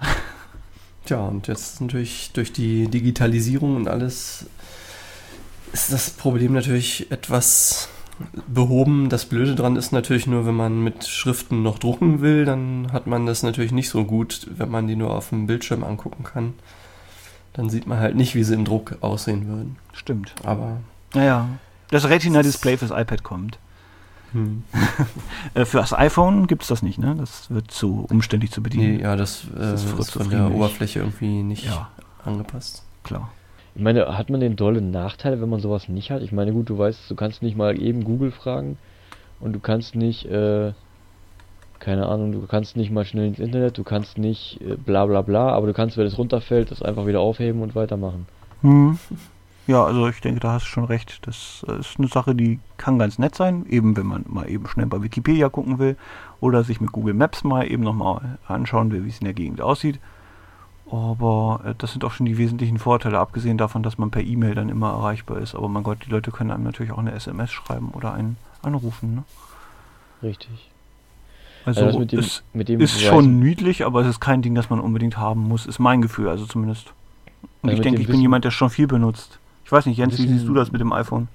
Tja, 1.05 1.19
und 1.19 1.47
jetzt 1.47 1.79
natürlich 1.79 2.31
durch 2.33 2.51
die 2.51 2.87
Digitalisierung 2.87 3.75
und 3.75 3.87
alles 3.87 4.47
ist 5.71 5.93
das 5.93 6.09
Problem 6.09 6.53
natürlich 6.53 7.11
etwas 7.11 7.89
behoben. 8.47 9.09
Das 9.09 9.25
Blöde 9.25 9.55
dran 9.55 9.75
ist 9.75 9.91
natürlich 9.91 10.27
nur, 10.27 10.45
wenn 10.45 10.55
man 10.55 10.83
mit 10.83 11.05
Schriften 11.05 11.63
noch 11.63 11.79
drucken 11.79 12.21
will, 12.21 12.45
dann 12.45 12.91
hat 12.91 13.07
man 13.07 13.25
das 13.25 13.43
natürlich 13.43 13.71
nicht 13.71 13.89
so 13.89 14.05
gut, 14.05 14.47
wenn 14.55 14.69
man 14.69 14.87
die 14.87 14.95
nur 14.95 15.15
auf 15.15 15.29
dem 15.29 15.47
Bildschirm 15.47 15.83
angucken 15.83 16.23
kann. 16.23 16.53
Dann 17.53 17.69
sieht 17.69 17.87
man 17.87 17.99
halt 17.99 18.15
nicht, 18.15 18.35
wie 18.35 18.43
sie 18.43 18.53
im 18.53 18.65
Druck 18.65 18.97
aussehen 19.01 19.47
würden. 19.47 19.77
Stimmt. 19.93 20.33
Aber. 20.43 20.77
Naja, 21.13 21.47
das 21.89 22.07
Retina-Display 22.07 22.77
fürs 22.77 22.91
iPad 22.91 23.23
kommt. 23.23 23.59
Hm. 24.33 24.63
Äh, 25.53 25.65
für 25.65 25.77
das 25.77 25.93
iPhone 25.93 26.45
gibt 26.47 26.63
es 26.63 26.67
das 26.67 26.83
nicht, 26.83 26.99
ne? 26.99 27.15
Das 27.17 27.49
wird 27.49 27.71
zu 27.71 28.05
umständlich 28.09 28.51
zu 28.51 28.61
bedienen. 28.61 28.97
Nee, 28.97 29.01
ja, 29.01 29.15
das, 29.15 29.47
das 29.55 29.85
ist, 29.85 29.93
äh, 29.93 29.99
ist 29.99 30.11
von 30.11 30.29
der 30.29 30.51
Oberfläche 30.51 30.99
irgendwie 30.99 31.41
nicht 31.41 31.65
ja. 31.65 31.89
angepasst. 32.23 32.83
Klar. 33.03 33.31
Ich 33.77 33.83
meine, 33.83 34.17
hat 34.17 34.31
man 34.31 34.39
den 34.39 34.55
dollen 34.55 34.89
Nachteil, 34.89 35.39
wenn 35.39 35.49
man 35.49 35.59
sowas 35.59 35.87
nicht 35.87 36.09
hat? 36.09 36.23
Ich 36.23 36.31
meine, 36.31 36.51
gut, 36.51 36.67
du 36.67 36.79
weißt, 36.79 37.11
du 37.11 37.13
kannst 37.13 37.43
nicht 37.43 37.55
mal 37.55 37.79
eben 37.79 38.03
Google 38.03 38.31
fragen 38.31 38.79
und 39.39 39.53
du 39.53 39.59
kannst 39.59 39.93
nicht, 39.93 40.25
äh, 40.25 40.73
keine 41.77 42.07
Ahnung, 42.07 42.31
du 42.31 42.47
kannst 42.47 42.75
nicht 42.75 42.89
mal 42.89 43.05
schnell 43.05 43.27
ins 43.27 43.37
Internet, 43.37 43.77
du 43.77 43.83
kannst 43.83 44.17
nicht 44.17 44.59
äh, 44.61 44.77
bla 44.77 45.05
bla 45.05 45.21
bla, 45.21 45.49
aber 45.49 45.67
du 45.67 45.73
kannst, 45.73 45.95
wenn 45.95 46.07
es 46.07 46.17
runterfällt, 46.17 46.71
das 46.71 46.81
einfach 46.81 47.05
wieder 47.05 47.19
aufheben 47.19 47.61
und 47.61 47.75
weitermachen. 47.75 48.25
Hm. 48.61 48.97
Ja, 49.67 49.85
also 49.85 50.07
ich 50.07 50.21
denke, 50.21 50.39
da 50.39 50.53
hast 50.53 50.65
du 50.65 50.69
schon 50.69 50.85
recht. 50.85 51.19
Das 51.27 51.63
äh, 51.67 51.79
ist 51.79 51.99
eine 51.99 52.07
Sache, 52.07 52.33
die 52.33 52.59
kann 52.77 52.97
ganz 52.97 53.19
nett 53.19 53.35
sein, 53.35 53.67
eben 53.69 53.95
wenn 53.95 54.07
man 54.07 54.25
mal 54.27 54.49
eben 54.49 54.65
schnell 54.67 54.87
bei 54.87 55.03
Wikipedia 55.03 55.49
gucken 55.49 55.77
will 55.77 55.97
oder 56.39 56.63
sich 56.63 56.81
mit 56.81 56.91
Google 56.91 57.13
Maps 57.13 57.43
mal 57.43 57.71
eben 57.71 57.83
nochmal 57.83 58.39
anschauen 58.47 58.91
will, 58.91 59.05
wie 59.05 59.09
es 59.09 59.19
in 59.19 59.25
der 59.25 59.35
Gegend 59.35 59.61
aussieht. 59.61 59.99
Aber 60.91 61.61
äh, 61.65 61.73
das 61.77 61.91
sind 61.91 62.05
auch 62.05 62.11
schon 62.11 62.25
die 62.25 62.37
wesentlichen 62.37 62.79
Vorteile, 62.79 63.19
abgesehen 63.19 63.57
davon, 63.57 63.83
dass 63.83 63.97
man 63.97 64.09
per 64.09 64.23
E-Mail 64.23 64.55
dann 64.55 64.69
immer 64.69 64.91
erreichbar 64.91 65.39
ist. 65.39 65.55
Aber 65.55 65.67
mein 65.67 65.83
Gott, 65.83 65.99
die 66.05 66.09
Leute 66.09 66.31
können 66.31 66.51
einem 66.51 66.63
natürlich 66.63 66.91
auch 66.91 66.97
eine 66.97 67.11
SMS 67.11 67.51
schreiben 67.51 67.89
oder 67.89 68.13
einen 68.13 68.37
anrufen. 68.61 69.15
Ne? 69.15 69.23
Richtig. 70.23 70.71
Also, 71.65 71.85
also 71.85 71.99
mit 71.99 72.13
dem, 72.13 72.19
es 72.19 72.43
mit 72.53 72.69
dem 72.69 72.79
ist 72.79 73.01
schon 73.01 73.39
niedlich, 73.39 73.85
aber 73.85 74.01
es 74.01 74.07
ist 74.07 74.21
kein 74.21 74.41
Ding, 74.41 74.55
das 74.55 74.69
man 74.69 74.79
unbedingt 74.79 75.17
haben 75.17 75.41
muss, 75.41 75.65
ist 75.65 75.79
mein 75.79 76.01
Gefühl, 76.01 76.29
also 76.29 76.45
zumindest. 76.45 76.93
Und 77.61 77.69
also 77.69 77.77
ich 77.77 77.83
denke, 77.83 78.01
ich 78.01 78.07
bin 78.07 78.21
jemand, 78.21 78.45
der 78.45 78.51
schon 78.51 78.69
viel 78.69 78.87
benutzt. 78.87 79.39
Ich 79.65 79.71
weiß 79.71 79.85
nicht, 79.85 79.97
Jens, 79.97 80.17
wie 80.17 80.27
siehst 80.27 80.47
du 80.47 80.53
das 80.53 80.71
mit 80.71 80.79
dem 80.79 80.93
iPhone? 80.93 81.27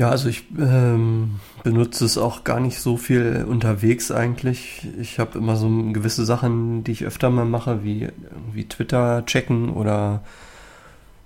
Ja, 0.00 0.08
also 0.08 0.30
ich 0.30 0.44
ähm, 0.58 1.40
benutze 1.62 2.06
es 2.06 2.16
auch 2.16 2.42
gar 2.42 2.58
nicht 2.58 2.80
so 2.80 2.96
viel 2.96 3.44
unterwegs 3.46 4.10
eigentlich. 4.10 4.88
Ich 4.98 5.18
habe 5.18 5.36
immer 5.36 5.56
so 5.56 5.68
gewisse 5.92 6.24
Sachen, 6.24 6.84
die 6.84 6.92
ich 6.92 7.04
öfter 7.04 7.28
mal 7.28 7.44
mache, 7.44 7.84
wie 7.84 8.04
irgendwie 8.04 8.66
Twitter 8.66 9.26
checken 9.26 9.68
oder 9.68 10.22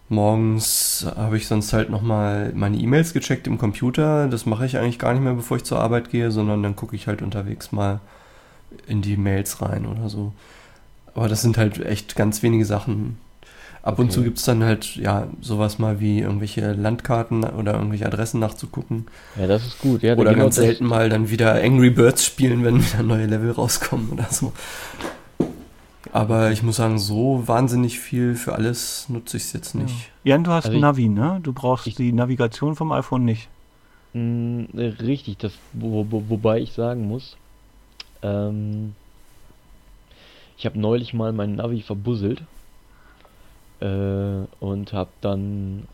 morgens 0.08 1.06
habe 1.14 1.37
ich 1.37 1.46
sonst 1.46 1.72
halt 1.72 1.88
nochmal 1.88 2.52
meine 2.56 2.76
E-Mails 2.76 3.12
gecheckt 3.12 3.46
im 3.46 3.58
Computer. 3.58 4.26
Das 4.26 4.44
mache 4.44 4.66
ich 4.66 4.76
eigentlich 4.76 4.98
gar 4.98 5.12
nicht 5.12 5.22
mehr, 5.22 5.34
bevor 5.34 5.56
ich 5.56 5.62
zur 5.62 5.78
Arbeit 5.78 6.10
gehe, 6.10 6.32
sondern 6.32 6.64
dann 6.64 6.74
gucke 6.74 6.96
ich 6.96 7.06
halt 7.06 7.22
unterwegs 7.22 7.70
mal 7.70 8.00
in 8.88 9.02
die 9.02 9.16
Mails 9.16 9.62
rein 9.62 9.87
oder 9.87 10.08
so. 10.08 10.32
Aber 11.14 11.28
das 11.28 11.42
sind 11.42 11.58
halt 11.58 11.78
echt 11.78 12.16
ganz 12.16 12.42
wenige 12.42 12.64
Sachen. 12.64 13.18
Ab 13.84 13.98
und 13.98 14.10
zu 14.10 14.22
gibt 14.22 14.38
es 14.38 14.44
dann 14.46 14.64
halt, 14.64 14.96
ja, 14.96 15.28
sowas 15.42 15.78
mal 15.78 16.00
wie 16.00 16.20
irgendwelche 16.20 16.72
Landkarten 16.72 17.44
oder 17.44 17.74
irgendwelche 17.74 18.06
Adressen 18.06 18.40
nachzugucken. 18.40 19.04
Ja, 19.38 19.46
das 19.46 19.66
ist 19.66 19.78
gut. 19.78 20.02
Ja, 20.02 20.16
oder 20.16 20.34
ganz 20.34 20.54
selten 20.54 20.86
mal 20.86 21.10
dann 21.10 21.28
wieder 21.28 21.62
Angry 21.62 21.90
Birds 21.90 22.24
spielen, 22.24 22.64
wenn 22.64 22.82
wieder 22.82 23.02
neue 23.02 23.26
Level 23.26 23.50
rauskommen 23.50 24.08
oder 24.12 24.26
so. 24.30 24.54
Aber 26.12 26.50
ich 26.50 26.62
muss 26.62 26.76
sagen, 26.76 26.98
so 26.98 27.46
wahnsinnig 27.46 28.00
viel 28.00 28.36
für 28.36 28.54
alles 28.54 29.06
nutze 29.10 29.36
ich 29.36 29.42
es 29.42 29.52
jetzt 29.52 29.74
nicht. 29.74 30.08
Ja. 30.24 30.32
Jan, 30.32 30.44
du 30.44 30.52
hast 30.52 30.64
also 30.64 30.78
Navi, 30.78 31.10
ne? 31.10 31.40
Du 31.42 31.52
brauchst 31.52 31.98
die 31.98 32.12
Navigation 32.12 32.76
vom 32.76 32.90
iPhone 32.90 33.26
nicht. 33.26 33.48
Mh, 34.14 34.68
mm, 34.72 34.78
richtig, 35.02 35.36
das, 35.36 35.52
wo, 35.74 36.06
wo, 36.08 36.24
wobei 36.30 36.58
ich 36.58 36.72
sagen 36.72 37.06
muss, 37.06 37.36
ähm, 38.22 38.94
ich 40.56 40.64
habe 40.64 40.78
neulich 40.78 41.12
mal 41.12 41.34
mein 41.34 41.56
Navi 41.56 41.82
verbusselt 41.82 42.44
äh, 43.80 44.46
und 44.60 44.92
habe 44.92 45.10
dann 45.20 45.87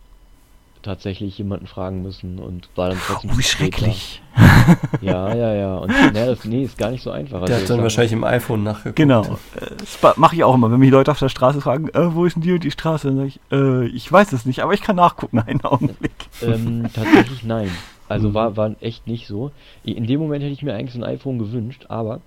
tatsächlich 0.83 1.37
jemanden 1.37 1.67
fragen 1.67 2.03
müssen 2.03 2.39
und 2.39 2.69
war 2.75 2.91
dann 2.91 2.99
trotzdem. 3.07 3.31
Oh, 3.33 3.39
wie 3.39 3.43
schrecklich. 3.43 4.23
ja, 5.01 5.35
ja, 5.35 5.55
ja. 5.55 5.77
Und 5.77 5.89
ne, 6.13 6.27
das, 6.27 6.45
nee, 6.45 6.65
ist 6.65 6.79
gar 6.79 6.91
nicht 6.91 7.03
so 7.03 7.11
einfach. 7.11 7.45
Der 7.45 7.57
also, 7.57 7.69
hat 7.69 7.71
dann 7.71 7.83
wahrscheinlich 7.83 8.13
im 8.13 8.25
iPhone 8.25 8.63
nachgeguckt. 8.63 8.97
Genau. 8.97 9.23
Äh, 9.57 9.75
das 9.79 10.17
mache 10.17 10.37
ich 10.37 10.45
auch 10.45 10.55
immer, 10.55 10.71
wenn 10.71 10.81
mich 10.81 10.91
Leute 10.91 11.11
auf 11.11 11.19
der 11.19 11.29
Straße 11.29 11.61
fragen, 11.61 11.89
äh, 11.89 12.15
wo 12.15 12.25
ist 12.25 12.37
denn 12.37 12.43
die 12.43 12.53
und 12.53 12.65
die 12.65 12.71
Straße? 12.71 13.09
Dann 13.09 13.17
sage 13.17 13.29
ich, 13.29 13.41
äh, 13.53 13.87
ich 13.87 14.11
weiß 14.11 14.33
es 14.33 14.47
nicht, 14.47 14.61
aber 14.61 14.73
ich 14.73 14.83
kann 14.83 14.97
nachgucken, 14.97 15.39
einen 15.47 15.63
Augenblick. 15.63 16.13
Ähm, 16.43 16.89
tatsächlich 16.93 17.45
nein. 17.45 17.71
Also 18.09 18.31
mhm. 18.31 18.35
war, 18.35 18.57
war 18.57 18.75
echt 18.81 19.07
nicht 19.07 19.27
so. 19.27 19.53
In 19.85 20.07
dem 20.07 20.21
Moment 20.21 20.43
hätte 20.43 20.53
ich 20.53 20.63
mir 20.63 20.75
eigentlich 20.75 20.95
so 20.95 21.01
ein 21.01 21.05
iPhone 21.05 21.39
gewünscht, 21.39 21.87
aber 21.89 22.21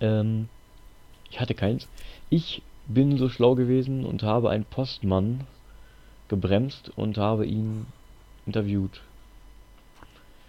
ähm, 0.00 0.48
ich 1.30 1.40
hatte 1.40 1.54
keins. 1.54 1.88
Ich 2.30 2.62
bin 2.88 3.18
so 3.18 3.28
schlau 3.28 3.54
gewesen 3.54 4.04
und 4.04 4.22
habe 4.22 4.50
einen 4.50 4.64
Postmann 4.64 5.46
gebremst 6.28 6.90
und 6.96 7.18
habe 7.18 7.46
ihn 7.46 7.86
interviewt. 8.46 9.02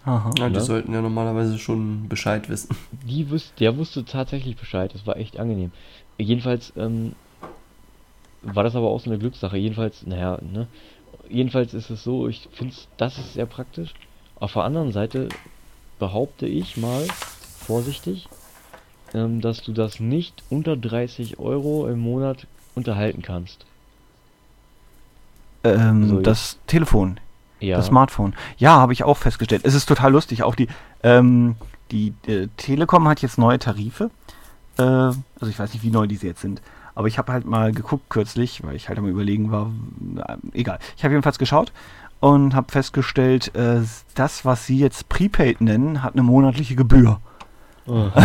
Aha. 0.05 0.31
Ja, 0.37 0.49
die 0.49 0.55
ja? 0.55 0.61
sollten 0.61 0.93
ja 0.93 1.01
normalerweise 1.01 1.59
schon 1.59 2.07
Bescheid 2.07 2.49
wissen. 2.49 2.75
Die 3.05 3.29
wüs 3.29 3.53
der 3.59 3.77
wusste 3.77 4.05
tatsächlich 4.05 4.55
Bescheid, 4.55 4.93
das 4.93 5.05
war 5.05 5.17
echt 5.17 5.37
angenehm. 5.37 5.71
Jedenfalls 6.17 6.71
ähm, 6.77 7.13
war 8.41 8.63
das 8.63 8.75
aber 8.75 8.87
auch 8.87 9.01
so 9.01 9.09
eine 9.09 9.19
Glückssache. 9.19 9.57
Jedenfalls, 9.57 10.07
naja, 10.07 10.39
ne? 10.41 10.67
Jedenfalls 11.29 11.73
ist 11.73 11.89
es 11.89 12.03
so, 12.03 12.27
ich 12.27 12.47
finde 12.51 12.73
das 12.97 13.17
ist 13.17 13.33
sehr 13.33 13.45
praktisch. 13.45 13.93
Auf 14.35 14.53
der 14.53 14.63
anderen 14.63 14.93
Seite 14.93 15.27
behaupte 15.99 16.47
ich 16.47 16.77
mal, 16.77 17.05
vorsichtig, 17.59 18.27
ähm, 19.13 19.41
dass 19.41 19.61
du 19.61 19.73
das 19.73 19.99
nicht 19.99 20.43
unter 20.49 20.75
30 20.75 21.39
Euro 21.39 21.87
im 21.87 21.99
Monat 21.99 22.47
unterhalten 22.75 23.21
kannst. 23.21 23.65
Ähm, 25.63 26.09
so, 26.09 26.19
das 26.21 26.53
ja. 26.53 26.59
Telefon. 26.67 27.19
Ja. 27.59 27.77
Das 27.77 27.87
Smartphone. 27.87 28.33
Ja, 28.57 28.77
habe 28.77 28.93
ich 28.93 29.03
auch 29.03 29.17
festgestellt. 29.17 29.63
Es 29.65 29.73
ist 29.73 29.85
total 29.85 30.13
lustig. 30.13 30.43
Auch 30.43 30.55
die, 30.55 30.67
ähm, 31.03 31.55
die 31.91 32.13
äh, 32.27 32.47
Telekom 32.57 33.07
hat 33.07 33.21
jetzt 33.21 33.37
neue 33.37 33.59
Tarife. 33.59 34.09
Äh, 34.77 34.81
also 34.83 35.47
ich 35.47 35.59
weiß 35.59 35.73
nicht, 35.73 35.83
wie 35.83 35.89
neu 35.89 36.07
diese 36.07 36.27
jetzt 36.27 36.41
sind. 36.41 36.61
Aber 36.95 37.07
ich 37.07 37.17
habe 37.17 37.31
halt 37.31 37.45
mal 37.45 37.71
geguckt 37.71 38.09
kürzlich, 38.09 38.63
weil 38.63 38.75
ich 38.75 38.87
halt 38.89 38.97
am 38.97 39.07
überlegen 39.07 39.51
war. 39.51 39.71
Äh, 40.15 40.37
egal. 40.53 40.79
Ich 40.95 41.03
habe 41.03 41.13
jedenfalls 41.13 41.37
geschaut 41.37 41.73
und 42.19 42.55
habe 42.55 42.71
festgestellt, 42.71 43.53
äh, 43.55 43.81
das, 44.15 44.45
was 44.45 44.65
sie 44.65 44.77
jetzt 44.77 45.09
Prepaid 45.09 45.61
nennen, 45.61 46.03
hat 46.03 46.13
eine 46.13 46.23
monatliche 46.23 46.75
Gebühr. 46.75 47.19
Oh. 47.89 48.11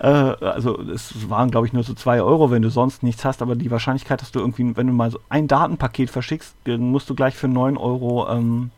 Äh, 0.00 0.06
also 0.06 0.80
es 0.80 1.28
waren, 1.28 1.50
glaube 1.50 1.66
ich, 1.66 1.74
nur 1.74 1.82
so 1.82 1.92
zwei 1.92 2.22
Euro, 2.22 2.50
wenn 2.50 2.62
du 2.62 2.70
sonst 2.70 3.02
nichts 3.02 3.26
hast, 3.26 3.42
aber 3.42 3.54
die 3.54 3.70
Wahrscheinlichkeit, 3.70 4.22
dass 4.22 4.32
du 4.32 4.38
irgendwie, 4.38 4.74
wenn 4.74 4.86
du 4.86 4.94
mal 4.94 5.10
so 5.10 5.20
ein 5.28 5.46
Datenpaket 5.46 6.08
verschickst, 6.08 6.54
dann 6.64 6.90
musst 6.90 7.10
du 7.10 7.14
gleich 7.14 7.34
für 7.34 7.48
9 7.48 7.76
Euro 7.76 8.26
ähm, 8.30 8.70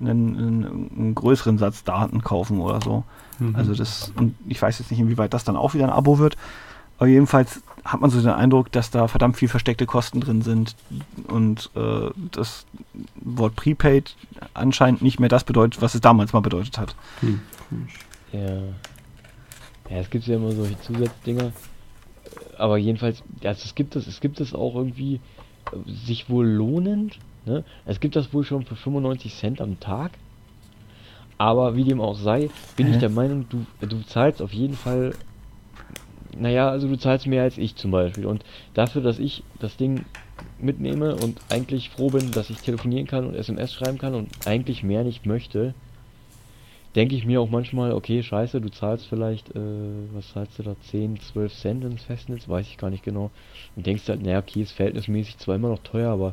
einen, 0.00 0.36
einen, 0.36 0.90
einen, 0.94 1.14
größeren 1.14 1.56
Satz 1.56 1.82
Daten 1.82 2.22
kaufen 2.22 2.60
oder 2.60 2.82
so. 2.82 3.04
Mhm. 3.38 3.56
Also 3.56 3.74
das, 3.74 4.12
und 4.16 4.34
ich 4.46 4.60
weiß 4.60 4.78
jetzt 4.78 4.90
nicht, 4.90 5.00
inwieweit 5.00 5.32
das 5.32 5.44
dann 5.44 5.56
auch 5.56 5.72
wieder 5.72 5.84
ein 5.84 5.90
Abo 5.90 6.18
wird. 6.18 6.36
Aber 6.98 7.08
jedenfalls 7.08 7.62
hat 7.84 8.00
man 8.00 8.10
so 8.10 8.20
den 8.20 8.30
Eindruck, 8.30 8.72
dass 8.72 8.90
da 8.90 9.08
verdammt 9.08 9.36
viel 9.36 9.48
versteckte 9.48 9.86
Kosten 9.86 10.20
drin 10.20 10.42
sind 10.42 10.76
und 11.28 11.70
äh, 11.74 12.10
das 12.32 12.66
Wort 13.16 13.56
Prepaid 13.56 14.14
anscheinend 14.54 15.02
nicht 15.02 15.20
mehr 15.20 15.28
das 15.28 15.44
bedeutet, 15.44 15.80
was 15.80 15.94
es 15.94 16.00
damals 16.00 16.32
mal 16.32 16.40
bedeutet 16.40 16.78
hat. 16.78 16.96
Hm. 17.20 17.40
Ja. 18.32 18.58
Ja, 19.88 19.98
es 19.98 20.10
gibt 20.10 20.26
ja 20.26 20.36
immer 20.36 20.52
solche 20.52 20.80
Zusatzdinger. 20.80 21.52
Aber 22.58 22.76
jedenfalls, 22.78 23.22
also 23.44 23.62
es 23.64 23.74
gibt 23.74 23.96
es, 23.96 24.06
es 24.06 24.20
gibt 24.20 24.40
es 24.40 24.54
auch 24.54 24.74
irgendwie 24.74 25.20
sich 25.86 26.28
wohl 26.28 26.46
lohnend. 26.46 27.18
Ne? 27.44 27.64
Es 27.84 28.00
gibt 28.00 28.16
das 28.16 28.32
wohl 28.32 28.44
schon 28.44 28.64
für 28.64 28.76
95 28.76 29.34
Cent 29.34 29.60
am 29.60 29.78
Tag. 29.78 30.12
Aber 31.38 31.76
wie 31.76 31.84
dem 31.84 32.00
auch 32.00 32.16
sei, 32.16 32.50
bin 32.76 32.86
Hä? 32.86 32.94
ich 32.94 32.98
der 32.98 33.10
Meinung, 33.10 33.46
du, 33.48 33.66
du 33.86 34.00
zahlst 34.06 34.40
auf 34.40 34.52
jeden 34.52 34.74
Fall 34.74 35.12
naja, 36.38 36.68
also 36.68 36.86
du 36.88 36.98
zahlst 36.98 37.26
mehr 37.26 37.42
als 37.42 37.58
ich 37.58 37.76
zum 37.76 37.90
Beispiel. 37.90 38.26
Und 38.26 38.44
dafür, 38.74 39.02
dass 39.02 39.18
ich 39.18 39.42
das 39.58 39.76
Ding 39.76 40.04
mitnehme 40.58 41.16
und 41.16 41.40
eigentlich 41.48 41.90
froh 41.90 42.10
bin, 42.10 42.30
dass 42.30 42.50
ich 42.50 42.58
telefonieren 42.58 43.06
kann 43.06 43.26
und 43.26 43.34
SMS 43.34 43.72
schreiben 43.72 43.98
kann 43.98 44.14
und 44.14 44.28
eigentlich 44.46 44.82
mehr 44.82 45.04
nicht 45.04 45.26
möchte, 45.26 45.74
denke 46.96 47.14
ich 47.14 47.26
mir 47.26 47.40
auch 47.40 47.50
manchmal, 47.50 47.92
okay, 47.92 48.22
scheiße, 48.22 48.60
du 48.60 48.70
zahlst 48.70 49.06
vielleicht, 49.06 49.54
äh, 49.54 49.60
was 50.12 50.32
zahlst 50.32 50.58
du 50.58 50.62
da, 50.62 50.74
10, 50.80 51.20
12 51.20 51.52
Cent 51.52 51.84
ins 51.84 52.02
Festnetz, 52.02 52.48
weiß 52.48 52.66
ich 52.66 52.78
gar 52.78 52.90
nicht 52.90 53.04
genau. 53.04 53.30
Und 53.76 53.86
denkst 53.86 54.08
halt, 54.08 54.22
naja, 54.22 54.38
okay, 54.38 54.62
ist 54.62 54.72
verhältnismäßig 54.72 55.36
zwar 55.36 55.56
immer 55.56 55.68
noch 55.68 55.82
teuer, 55.82 56.10
aber 56.10 56.32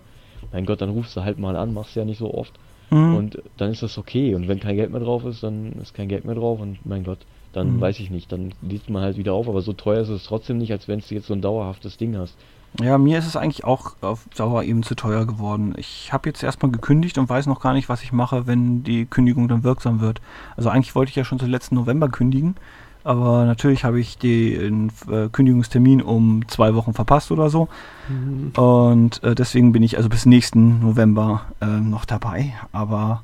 mein 0.51 0.65
Gott, 0.65 0.81
dann 0.81 0.89
rufst 0.89 1.15
du 1.17 1.23
halt 1.23 1.37
mal 1.37 1.57
an, 1.57 1.73
machst 1.73 1.95
ja 1.95 2.05
nicht 2.05 2.17
so 2.17 2.33
oft. 2.33 2.53
Mhm. 2.89 3.15
Und 3.15 3.43
dann 3.57 3.71
ist 3.71 3.83
das 3.83 3.97
okay. 3.97 4.35
Und 4.35 4.47
wenn 4.47 4.59
kein 4.59 4.77
Geld 4.77 4.91
mehr 4.91 5.01
drauf 5.01 5.25
ist, 5.25 5.43
dann 5.43 5.73
ist 5.73 5.93
kein 5.93 6.07
Geld 6.07 6.25
mehr 6.25 6.35
drauf 6.35 6.59
und 6.61 6.85
mein 6.85 7.03
Gott, 7.03 7.19
dann 7.51 7.75
mhm. 7.75 7.81
weiß 7.81 7.99
ich 7.99 8.09
nicht, 8.09 8.31
dann 8.31 8.53
liest 8.61 8.89
man 8.89 9.03
halt 9.03 9.17
wieder 9.17 9.33
auf, 9.33 9.49
aber 9.49 9.61
so 9.61 9.73
teuer 9.73 10.01
ist 10.01 10.09
es 10.09 10.23
trotzdem 10.23 10.57
nicht, 10.57 10.71
als 10.71 10.87
wenn 10.87 10.99
du 10.99 11.15
jetzt 11.15 11.27
so 11.27 11.33
ein 11.33 11.41
dauerhaftes 11.41 11.97
Ding 11.97 12.17
hast. 12.17 12.37
Ja, 12.81 12.97
mir 12.97 13.19
ist 13.19 13.27
es 13.27 13.35
eigentlich 13.35 13.63
auch 13.63 13.95
auf 14.01 14.21
Dauer 14.35 14.63
eben 14.63 14.81
zu 14.81 14.95
teuer 14.95 15.25
geworden. 15.25 15.75
Ich 15.77 16.11
habe 16.11 16.27
jetzt 16.27 16.41
erstmal 16.41 16.71
gekündigt 16.71 17.17
und 17.17 17.29
weiß 17.29 17.45
noch 17.45 17.61
gar 17.61 17.73
nicht, 17.73 17.87
was 17.87 18.01
ich 18.01 18.11
mache, 18.11 18.47
wenn 18.47 18.83
die 18.83 19.05
Kündigung 19.05 19.47
dann 19.47 19.63
wirksam 19.63 20.01
wird. 20.01 20.21
Also 20.57 20.69
eigentlich 20.69 20.95
wollte 20.95 21.11
ich 21.11 21.15
ja 21.15 21.23
schon 21.23 21.39
zum 21.39 21.49
letzten 21.49 21.75
November 21.75 22.09
kündigen, 22.09 22.55
aber 23.03 23.45
natürlich 23.45 23.83
habe 23.83 23.99
ich 23.99 24.17
den 24.17 24.91
äh, 25.07 25.27
Kündigungstermin 25.29 26.01
um 26.01 26.47
zwei 26.47 26.73
Wochen 26.73 26.93
verpasst 26.93 27.31
oder 27.31 27.49
so. 27.49 27.67
Mhm. 28.09 28.51
Und 28.55 29.23
äh, 29.23 29.35
deswegen 29.35 29.71
bin 29.71 29.83
ich 29.83 29.97
also 29.97 30.09
bis 30.09 30.25
nächsten 30.25 30.79
November 30.79 31.45
äh, 31.61 31.65
noch 31.65 32.05
dabei. 32.05 32.53
Aber 32.71 33.23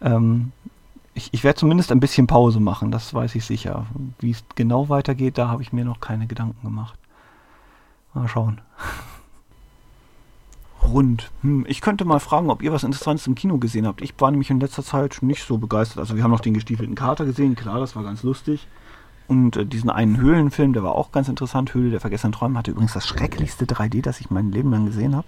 ähm, 0.00 0.52
ich, 1.12 1.28
ich 1.32 1.44
werde 1.44 1.58
zumindest 1.58 1.92
ein 1.92 2.00
bisschen 2.00 2.26
Pause 2.26 2.60
machen, 2.60 2.90
das 2.90 3.12
weiß 3.12 3.34
ich 3.34 3.44
sicher. 3.44 3.84
Wie 4.20 4.30
es 4.30 4.42
genau 4.54 4.88
weitergeht, 4.88 5.36
da 5.36 5.48
habe 5.48 5.62
ich 5.62 5.72
mir 5.72 5.84
noch 5.84 6.00
keine 6.00 6.26
Gedanken 6.26 6.66
gemacht. 6.66 6.99
Mal 8.14 8.28
schauen. 8.28 8.60
Rund. 10.82 11.30
Hm, 11.42 11.64
ich 11.68 11.80
könnte 11.80 12.04
mal 12.04 12.20
fragen, 12.20 12.50
ob 12.50 12.62
ihr 12.62 12.72
was 12.72 12.84
Interessantes 12.84 13.26
im 13.26 13.34
Kino 13.34 13.58
gesehen 13.58 13.86
habt. 13.86 14.00
Ich 14.00 14.14
war 14.18 14.30
nämlich 14.30 14.50
in 14.50 14.60
letzter 14.60 14.82
Zeit 14.82 15.18
nicht 15.20 15.44
so 15.44 15.58
begeistert. 15.58 15.98
Also 15.98 16.16
wir 16.16 16.24
haben 16.24 16.30
noch 16.30 16.40
den 16.40 16.54
gestiefelten 16.54 16.94
Kater 16.94 17.24
gesehen, 17.24 17.54
klar, 17.54 17.78
das 17.80 17.94
war 17.94 18.02
ganz 18.02 18.22
lustig. 18.22 18.66
Und 19.28 19.56
äh, 19.56 19.66
diesen 19.66 19.90
einen 19.90 20.16
Höhlenfilm, 20.16 20.72
der 20.72 20.82
war 20.82 20.94
auch 20.94 21.12
ganz 21.12 21.28
interessant. 21.28 21.74
Höhle 21.74 21.90
der 21.90 22.00
vergessenen 22.00 22.32
Träume 22.32 22.58
hatte 22.58 22.72
übrigens 22.72 22.94
das 22.94 23.06
schrecklichste 23.06 23.66
3D, 23.66 24.02
das 24.02 24.20
ich 24.20 24.30
mein 24.30 24.50
Leben 24.50 24.70
lang 24.70 24.86
gesehen 24.86 25.14
habe. 25.14 25.26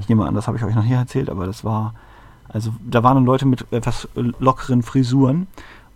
Ich 0.00 0.08
nehme 0.10 0.26
an, 0.26 0.34
das 0.34 0.46
habe 0.46 0.58
ich 0.58 0.64
euch 0.64 0.74
noch 0.74 0.84
nie 0.84 0.92
erzählt, 0.92 1.30
aber 1.30 1.46
das 1.46 1.64
war 1.64 1.94
also 2.52 2.74
da 2.86 3.02
waren 3.02 3.16
dann 3.16 3.24
Leute 3.24 3.46
mit 3.46 3.66
etwas 3.72 4.08
lockeren 4.14 4.82
Frisuren 4.82 5.46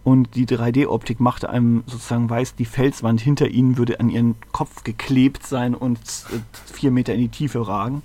und 0.07 0.37
die 0.37 0.47
3D-Optik 0.47 1.19
machte 1.19 1.51
einem 1.51 1.83
sozusagen 1.89 2.31
weiß, 2.31 2.55
die 2.55 2.65
Felswand 2.65 3.21
hinter 3.21 3.49
ihnen 3.49 3.77
würde 3.77 3.99
an 3.99 4.09
ihren 4.09 4.37
Kopf 4.53 4.85
geklebt 4.85 5.45
sein 5.45 5.75
und 5.75 5.99
äh, 5.99 6.39
vier 6.73 6.93
Meter 6.93 7.13
in 7.13 7.23
die 7.23 7.29
Tiefe 7.29 7.67
ragen. 7.67 8.05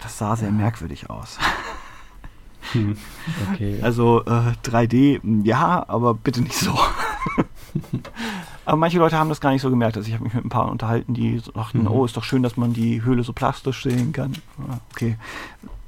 Das 0.00 0.16
sah 0.16 0.36
sehr 0.36 0.50
merkwürdig 0.50 1.10
aus. 1.10 1.38
Hm, 2.72 2.96
okay. 3.52 3.78
Also 3.82 4.24
äh, 4.24 4.54
3D, 4.64 5.20
ja, 5.44 5.84
aber 5.86 6.14
bitte 6.14 6.40
nicht 6.40 6.56
so. 6.56 6.76
aber 8.64 8.76
manche 8.78 8.98
Leute 8.98 9.18
haben 9.18 9.28
das 9.28 9.42
gar 9.42 9.50
nicht 9.50 9.60
so 9.60 9.68
gemerkt. 9.68 9.98
Also 9.98 10.08
ich 10.08 10.14
habe 10.14 10.24
mich 10.24 10.32
mit 10.32 10.46
ein 10.46 10.48
paar 10.48 10.70
unterhalten, 10.70 11.12
die 11.12 11.38
sagten, 11.38 11.82
mhm. 11.82 11.88
oh, 11.88 12.06
ist 12.06 12.16
doch 12.16 12.24
schön, 12.24 12.42
dass 12.42 12.56
man 12.56 12.72
die 12.72 13.02
Höhle 13.02 13.22
so 13.22 13.34
plastisch 13.34 13.82
sehen 13.82 14.12
kann. 14.12 14.32
Okay, 14.92 15.18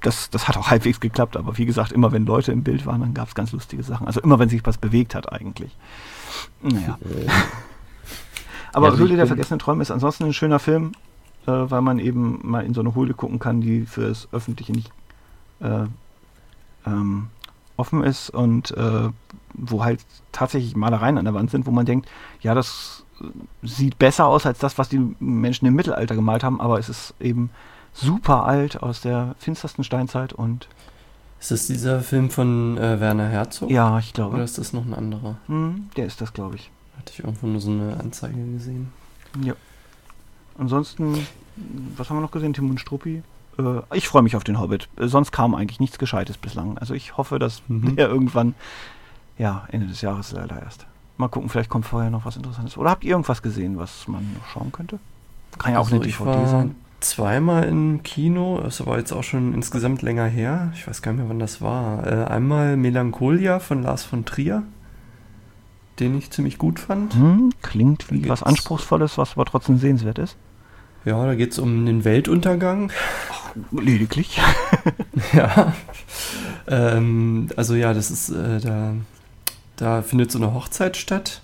das, 0.00 0.30
das 0.30 0.48
hat 0.48 0.56
auch 0.56 0.70
halbwegs 0.70 1.00
geklappt, 1.00 1.36
aber 1.36 1.58
wie 1.58 1.66
gesagt, 1.66 1.92
immer 1.92 2.12
wenn 2.12 2.26
Leute 2.26 2.52
im 2.52 2.62
Bild 2.62 2.86
waren, 2.86 3.00
dann 3.00 3.14
gab 3.14 3.28
es 3.28 3.34
ganz 3.34 3.52
lustige 3.52 3.82
Sachen. 3.82 4.06
Also 4.06 4.20
immer 4.20 4.38
wenn 4.38 4.48
sich 4.48 4.64
was 4.64 4.78
bewegt 4.78 5.14
hat 5.14 5.32
eigentlich. 5.32 5.76
Naja. 6.62 6.98
aber 8.72 8.90
ja, 8.90 8.96
Höhle 8.96 9.16
der 9.16 9.26
vergessenen 9.26 9.58
Träume 9.58 9.82
ist 9.82 9.90
ansonsten 9.90 10.24
ein 10.24 10.32
schöner 10.32 10.58
Film, 10.58 10.92
äh, 11.46 11.50
weil 11.50 11.80
man 11.80 11.98
eben 11.98 12.40
mal 12.42 12.64
in 12.64 12.74
so 12.74 12.80
eine 12.80 12.94
Höhle 12.94 13.14
gucken 13.14 13.38
kann, 13.38 13.60
die 13.60 13.86
für 13.86 14.08
das 14.08 14.28
Öffentliche 14.32 14.72
nicht 14.72 14.90
äh, 15.60 15.86
ähm, 16.86 17.28
offen 17.76 18.02
ist 18.02 18.30
und 18.30 18.70
äh, 18.72 19.08
wo 19.54 19.84
halt 19.84 20.00
tatsächlich 20.32 20.76
Malereien 20.76 21.18
an 21.18 21.24
der 21.24 21.34
Wand 21.34 21.50
sind, 21.50 21.66
wo 21.66 21.70
man 21.70 21.86
denkt, 21.86 22.08
ja, 22.40 22.54
das 22.54 23.04
sieht 23.62 23.98
besser 23.98 24.26
aus 24.26 24.46
als 24.46 24.58
das, 24.58 24.78
was 24.78 24.88
die 24.88 25.00
Menschen 25.18 25.66
im 25.66 25.74
Mittelalter 25.74 26.14
gemalt 26.14 26.44
haben, 26.44 26.60
aber 26.60 26.78
es 26.78 26.88
ist 26.88 27.14
eben 27.20 27.50
super 27.92 28.44
alt 28.44 28.82
aus 28.82 29.00
der 29.00 29.34
finstersten 29.38 29.84
Steinzeit 29.84 30.32
und. 30.32 30.68
Ist 31.40 31.50
das 31.50 31.66
dieser 31.66 32.00
Film 32.00 32.30
von 32.30 32.76
äh, 32.78 33.00
Werner 33.00 33.28
Herzog? 33.28 33.70
Ja, 33.70 33.98
ich 33.98 34.12
glaube. 34.12 34.34
Oder 34.34 34.44
ist 34.44 34.58
das 34.58 34.72
noch 34.72 34.84
ein 34.84 34.94
anderer? 34.94 35.36
Hm, 35.46 35.88
der 35.96 36.06
ist 36.06 36.20
das, 36.20 36.32
glaube 36.32 36.56
ich. 36.56 36.70
Hatte 36.96 37.12
ich 37.12 37.20
irgendwo 37.20 37.46
nur 37.46 37.60
so 37.60 37.70
eine 37.70 37.98
Anzeige 38.00 38.44
gesehen. 38.52 38.92
Ja. 39.42 39.54
Ansonsten, 40.58 41.26
was 41.96 42.10
haben 42.10 42.16
wir 42.16 42.22
noch 42.22 42.32
gesehen? 42.32 42.54
Tim 42.54 42.68
und 42.70 42.80
Struppi. 42.80 43.22
Äh, 43.56 43.96
ich 43.96 44.08
freue 44.08 44.22
mich 44.22 44.34
auf 44.34 44.42
den 44.42 44.58
Hobbit. 44.58 44.88
Äh, 44.96 45.06
sonst 45.06 45.30
kam 45.30 45.54
eigentlich 45.54 45.78
nichts 45.78 45.98
Gescheites 45.98 46.36
bislang. 46.36 46.76
Also 46.78 46.94
ich 46.94 47.16
hoffe, 47.16 47.38
dass 47.38 47.62
mhm. 47.68 47.94
der 47.96 48.08
irgendwann, 48.08 48.56
ja, 49.38 49.68
Ende 49.70 49.86
des 49.86 50.00
Jahres 50.00 50.32
leider 50.32 50.60
erst. 50.60 50.86
Mal 51.18 51.28
gucken, 51.28 51.48
vielleicht 51.48 51.70
kommt 51.70 51.86
vorher 51.86 52.10
noch 52.10 52.24
was 52.24 52.36
Interessantes. 52.36 52.76
Oder 52.76 52.90
habt 52.90 53.04
ihr 53.04 53.10
irgendwas 53.10 53.42
gesehen, 53.42 53.78
was 53.78 54.08
man 54.08 54.34
noch 54.34 54.46
schauen 54.52 54.72
könnte? 54.72 54.98
Kann 55.56 55.72
ja 55.72 55.78
auch 55.78 55.84
also 55.84 55.96
eine 55.96 56.04
DVD 56.04 56.46
sein 56.46 56.74
zweimal 57.00 57.64
im 57.64 58.02
Kino, 58.02 58.60
das 58.62 58.84
war 58.86 58.98
jetzt 58.98 59.12
auch 59.12 59.22
schon 59.22 59.54
insgesamt 59.54 60.02
länger 60.02 60.26
her, 60.26 60.72
ich 60.74 60.86
weiß 60.86 61.02
gar 61.02 61.12
nicht 61.12 61.20
mehr, 61.20 61.28
wann 61.28 61.38
das 61.38 61.60
war. 61.60 62.06
Äh, 62.06 62.24
einmal 62.24 62.76
Melancholia 62.76 63.60
von 63.60 63.82
Lars 63.82 64.04
von 64.04 64.24
Trier, 64.24 64.62
den 66.00 66.16
ich 66.16 66.30
ziemlich 66.30 66.58
gut 66.58 66.80
fand. 66.80 67.14
Hm, 67.14 67.52
klingt 67.62 68.10
wie 68.10 68.28
was 68.28 68.42
Anspruchsvolles, 68.42 69.18
was 69.18 69.32
aber 69.32 69.44
trotzdem 69.44 69.78
sehenswert 69.78 70.18
ist. 70.18 70.36
Ja, 71.04 71.24
da 71.24 71.34
geht 71.34 71.52
es 71.52 71.58
um 71.58 71.86
den 71.86 72.04
Weltuntergang. 72.04 72.90
Ach, 73.30 73.54
lediglich. 73.70 74.40
ja. 75.32 75.72
Ähm, 76.66 77.48
also 77.56 77.74
ja, 77.74 77.94
das 77.94 78.10
ist, 78.10 78.30
äh, 78.30 78.60
da, 78.60 78.94
da 79.76 80.02
findet 80.02 80.32
so 80.32 80.38
eine 80.38 80.52
Hochzeit 80.52 80.96
statt 80.96 81.42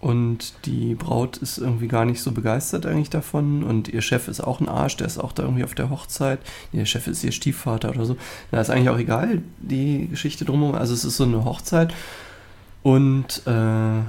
und 0.00 0.54
die 0.64 0.94
Braut 0.94 1.36
ist 1.36 1.58
irgendwie 1.58 1.86
gar 1.86 2.06
nicht 2.06 2.22
so 2.22 2.32
begeistert 2.32 2.86
eigentlich 2.86 3.10
davon. 3.10 3.62
Und 3.62 3.88
ihr 3.88 4.00
Chef 4.00 4.28
ist 4.28 4.40
auch 4.40 4.60
ein 4.60 4.68
Arsch, 4.68 4.96
der 4.96 5.06
ist 5.06 5.18
auch 5.18 5.32
da 5.32 5.42
irgendwie 5.42 5.64
auf 5.64 5.74
der 5.74 5.90
Hochzeit. 5.90 6.40
Der 6.72 6.86
Chef 6.86 7.06
ist 7.06 7.22
ihr 7.22 7.32
Stiefvater 7.32 7.90
oder 7.90 8.06
so. 8.06 8.16
Da 8.50 8.62
ist 8.62 8.70
eigentlich 8.70 8.88
auch 8.88 8.98
egal, 8.98 9.42
die 9.58 10.08
Geschichte 10.08 10.46
drumherum. 10.46 10.74
Also 10.74 10.94
es 10.94 11.04
ist 11.04 11.18
so 11.18 11.24
eine 11.24 11.44
Hochzeit. 11.44 11.92
Und 12.82 13.42
äh, 13.46 14.00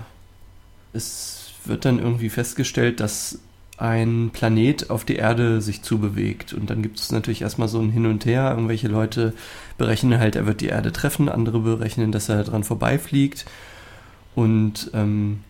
es 0.93 1.51
wird 1.65 1.83
dann 1.83 1.99
irgendwie 1.99 2.29
festgestellt, 2.29 3.01
dass 3.01 3.39
ein 3.77 4.29
Planet 4.31 4.91
auf 4.91 5.03
die 5.03 5.17
Erde 5.17 5.59
sich 5.59 5.81
zubewegt. 5.81 6.53
Und 6.53 6.69
dann 6.69 6.83
gibt 6.83 6.99
es 6.99 7.11
natürlich 7.11 7.41
erstmal 7.41 7.67
so 7.67 7.81
ein 7.81 7.89
Hin 7.89 8.05
und 8.05 8.25
Her. 8.25 8.51
Irgendwelche 8.51 8.87
Leute 8.87 9.33
berechnen 9.77 10.19
halt, 10.19 10.37
er 10.37 10.45
wird 10.45 10.61
die 10.61 10.67
Erde 10.67 10.93
treffen, 10.93 11.27
andere 11.27 11.59
berechnen, 11.59 12.13
dass 12.13 12.29
er 12.29 12.45
dran 12.45 12.63
vorbeifliegt. 12.63 13.45
Und 14.35 14.89
ähm, 14.93 15.41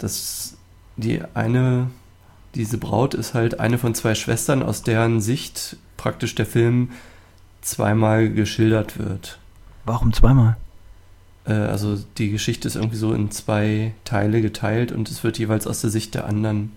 dass 0.00 0.56
die 0.96 1.22
eine, 1.34 1.90
diese 2.54 2.78
Braut 2.78 3.14
ist 3.14 3.34
halt 3.34 3.60
eine 3.60 3.78
von 3.78 3.94
zwei 3.94 4.14
Schwestern, 4.14 4.62
aus 4.62 4.82
deren 4.82 5.20
Sicht 5.20 5.76
praktisch 5.96 6.34
der 6.34 6.46
Film 6.46 6.90
zweimal 7.60 8.30
geschildert 8.30 8.98
wird. 8.98 9.38
Warum 9.84 10.12
zweimal? 10.12 10.56
Äh, 11.46 11.52
also 11.52 11.98
die 12.18 12.30
Geschichte 12.30 12.68
ist 12.68 12.76
irgendwie 12.76 12.96
so 12.96 13.12
in 13.12 13.30
zwei 13.30 13.94
Teile 14.04 14.42
geteilt 14.42 14.92
und 14.92 15.10
es 15.10 15.22
wird 15.24 15.38
jeweils 15.38 15.66
aus 15.66 15.80
der 15.80 15.90
Sicht 15.90 16.14
der 16.14 16.26
anderen 16.26 16.72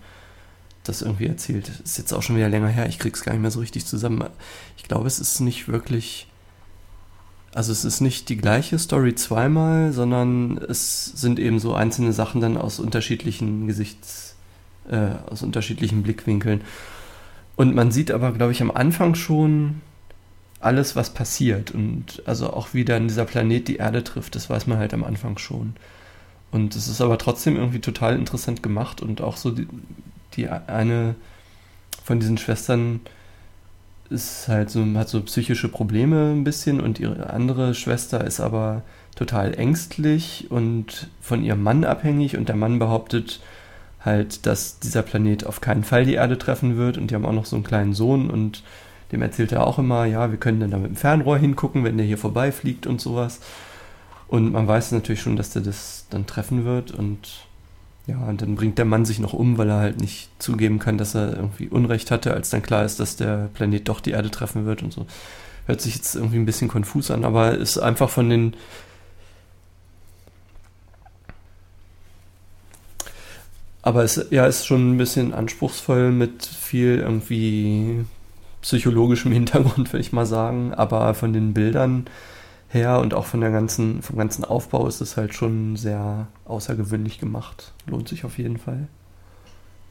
das 0.84 1.00
irgendwie 1.02 1.26
erzählt. 1.26 1.70
Ist 1.82 1.98
jetzt 1.98 2.12
auch 2.12 2.22
schon 2.22 2.36
wieder 2.36 2.48
länger 2.48 2.68
her, 2.68 2.86
ich 2.88 2.98
krieg's 2.98 3.22
gar 3.22 3.32
nicht 3.32 3.42
mehr 3.42 3.50
so 3.50 3.60
richtig 3.60 3.86
zusammen. 3.86 4.28
Ich 4.76 4.84
glaube, 4.84 5.06
es 5.06 5.18
ist 5.18 5.40
nicht 5.40 5.68
wirklich 5.68 6.28
also 7.54 7.70
es 7.70 7.84
ist 7.84 8.00
nicht 8.00 8.28
die 8.28 8.36
gleiche 8.36 8.78
Story 8.78 9.14
zweimal, 9.14 9.92
sondern 9.92 10.58
es 10.58 11.04
sind 11.06 11.38
eben 11.38 11.60
so 11.60 11.74
einzelne 11.74 12.12
Sachen 12.12 12.40
dann 12.40 12.56
aus 12.56 12.80
unterschiedlichen 12.80 13.68
Gesichts, 13.68 14.34
äh, 14.90 15.10
aus 15.30 15.42
unterschiedlichen 15.42 16.02
Blickwinkeln. 16.02 16.62
Und 17.54 17.74
man 17.74 17.92
sieht 17.92 18.10
aber, 18.10 18.32
glaube 18.32 18.50
ich, 18.50 18.60
am 18.60 18.72
Anfang 18.72 19.14
schon 19.14 19.80
alles, 20.58 20.96
was 20.96 21.10
passiert. 21.10 21.70
Und 21.70 22.22
also 22.26 22.52
auch 22.52 22.74
wie 22.74 22.84
dann 22.84 23.06
dieser 23.06 23.24
Planet 23.24 23.68
die 23.68 23.76
Erde 23.76 24.02
trifft, 24.02 24.34
das 24.34 24.50
weiß 24.50 24.66
man 24.66 24.78
halt 24.78 24.92
am 24.92 25.04
Anfang 25.04 25.38
schon. 25.38 25.74
Und 26.50 26.74
es 26.74 26.88
ist 26.88 27.00
aber 27.00 27.18
trotzdem 27.18 27.56
irgendwie 27.56 27.80
total 27.80 28.16
interessant 28.16 28.64
gemacht 28.64 29.00
und 29.00 29.20
auch 29.20 29.36
so 29.36 29.52
die, 29.52 29.68
die 30.34 30.48
eine 30.48 31.14
von 32.02 32.18
diesen 32.18 32.38
Schwestern 32.38 33.00
ist 34.10 34.48
halt 34.48 34.70
so, 34.70 34.84
hat 34.94 35.08
so 35.08 35.20
psychische 35.22 35.68
Probleme 35.68 36.32
ein 36.32 36.44
bisschen 36.44 36.80
und 36.80 37.00
ihre 37.00 37.30
andere 37.30 37.74
Schwester 37.74 38.24
ist 38.24 38.40
aber 38.40 38.82
total 39.16 39.54
ängstlich 39.54 40.46
und 40.50 41.08
von 41.20 41.44
ihrem 41.44 41.62
Mann 41.62 41.84
abhängig 41.84 42.36
und 42.36 42.48
der 42.48 42.56
Mann 42.56 42.78
behauptet 42.78 43.40
halt, 44.00 44.46
dass 44.46 44.78
dieser 44.80 45.02
Planet 45.02 45.46
auf 45.46 45.60
keinen 45.60 45.84
Fall 45.84 46.04
die 46.04 46.14
Erde 46.14 46.38
treffen 46.38 46.76
wird 46.76 46.98
und 46.98 47.10
die 47.10 47.14
haben 47.14 47.24
auch 47.24 47.32
noch 47.32 47.46
so 47.46 47.56
einen 47.56 47.64
kleinen 47.64 47.94
Sohn 47.94 48.30
und 48.30 48.62
dem 49.12 49.22
erzählt 49.22 49.52
er 49.52 49.66
auch 49.66 49.78
immer, 49.78 50.04
ja, 50.04 50.30
wir 50.30 50.38
können 50.38 50.60
dann 50.60 50.70
da 50.70 50.78
mit 50.78 50.90
dem 50.90 50.96
Fernrohr 50.96 51.38
hingucken, 51.38 51.84
wenn 51.84 51.96
der 51.96 52.06
hier 52.06 52.18
vorbeifliegt 52.18 52.86
und 52.86 53.00
sowas. 53.00 53.40
Und 54.26 54.52
man 54.52 54.66
weiß 54.66 54.92
natürlich 54.92 55.20
schon, 55.20 55.36
dass 55.36 55.50
der 55.50 55.62
das 55.62 56.06
dann 56.10 56.26
treffen 56.26 56.64
wird 56.64 56.90
und 56.90 57.46
ja, 58.06 58.18
und 58.18 58.42
dann 58.42 58.54
bringt 58.54 58.78
der 58.78 58.84
Mann 58.84 59.04
sich 59.04 59.18
noch 59.18 59.32
um, 59.32 59.56
weil 59.56 59.70
er 59.70 59.78
halt 59.78 60.00
nicht 60.00 60.28
zugeben 60.38 60.78
kann, 60.78 60.98
dass 60.98 61.14
er 61.14 61.36
irgendwie 61.36 61.68
Unrecht 61.68 62.10
hatte, 62.10 62.34
als 62.34 62.50
dann 62.50 62.62
klar 62.62 62.84
ist, 62.84 63.00
dass 63.00 63.16
der 63.16 63.48
Planet 63.54 63.88
doch 63.88 64.00
die 64.00 64.10
Erde 64.10 64.30
treffen 64.30 64.66
wird 64.66 64.82
und 64.82 64.92
so. 64.92 65.06
Hört 65.66 65.80
sich 65.80 65.94
jetzt 65.94 66.14
irgendwie 66.14 66.36
ein 66.36 66.44
bisschen 66.46 66.68
konfus 66.68 67.10
an, 67.10 67.24
aber 67.24 67.52
ist 67.56 67.78
einfach 67.78 68.10
von 68.10 68.28
den 68.28 68.54
Aber 73.84 74.02
es 74.02 74.28
ja, 74.30 74.46
ist 74.46 74.66
schon 74.66 74.94
ein 74.94 74.96
bisschen 74.96 75.34
anspruchsvoll 75.34 76.10
mit 76.10 76.46
viel 76.46 77.00
irgendwie 77.00 78.06
psychologischem 78.62 79.30
Hintergrund, 79.32 79.92
würde 79.92 80.00
ich 80.00 80.12
mal 80.12 80.24
sagen. 80.24 80.72
Aber 80.72 81.12
von 81.12 81.34
den 81.34 81.52
Bildern 81.52 82.06
her 82.68 83.00
und 83.00 83.14
auch 83.14 83.26
von 83.26 83.40
der 83.40 83.50
ganzen, 83.50 84.02
vom 84.02 84.16
ganzen 84.16 84.44
Aufbau 84.44 84.86
ist 84.86 85.00
es 85.00 85.16
halt 85.16 85.34
schon 85.34 85.76
sehr 85.76 86.26
außergewöhnlich 86.44 87.18
gemacht. 87.18 87.72
Lohnt 87.86 88.08
sich 88.08 88.24
auf 88.24 88.38
jeden 88.38 88.58
Fall, 88.58 88.88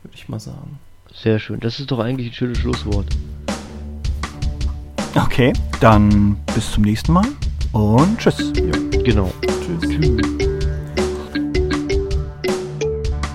würde 0.04 0.16
ich 0.16 0.30
mal 0.30 0.40
sagen. 0.40 0.80
Sehr 1.14 1.40
schön. 1.40 1.60
Das 1.60 1.80
ist 1.80 1.92
doch 1.92 2.00
eigentlich 2.00 2.32
ein 2.32 2.34
schönes 2.34 2.58
Schlusswort. 2.58 3.08
Okay, 5.16 5.54
dann 5.80 6.38
bis 6.56 6.72
zum 6.72 6.84
nächsten 6.84 7.14
Mal 7.14 7.28
und 7.72 8.18
tschüss. 8.18 8.52
Ja, 8.56 9.02
genau. 9.04 9.32
Tschüss. 9.46 9.90
Tschüss. 9.90 10.44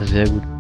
Sehr 0.05 0.29
gut. 0.29 0.58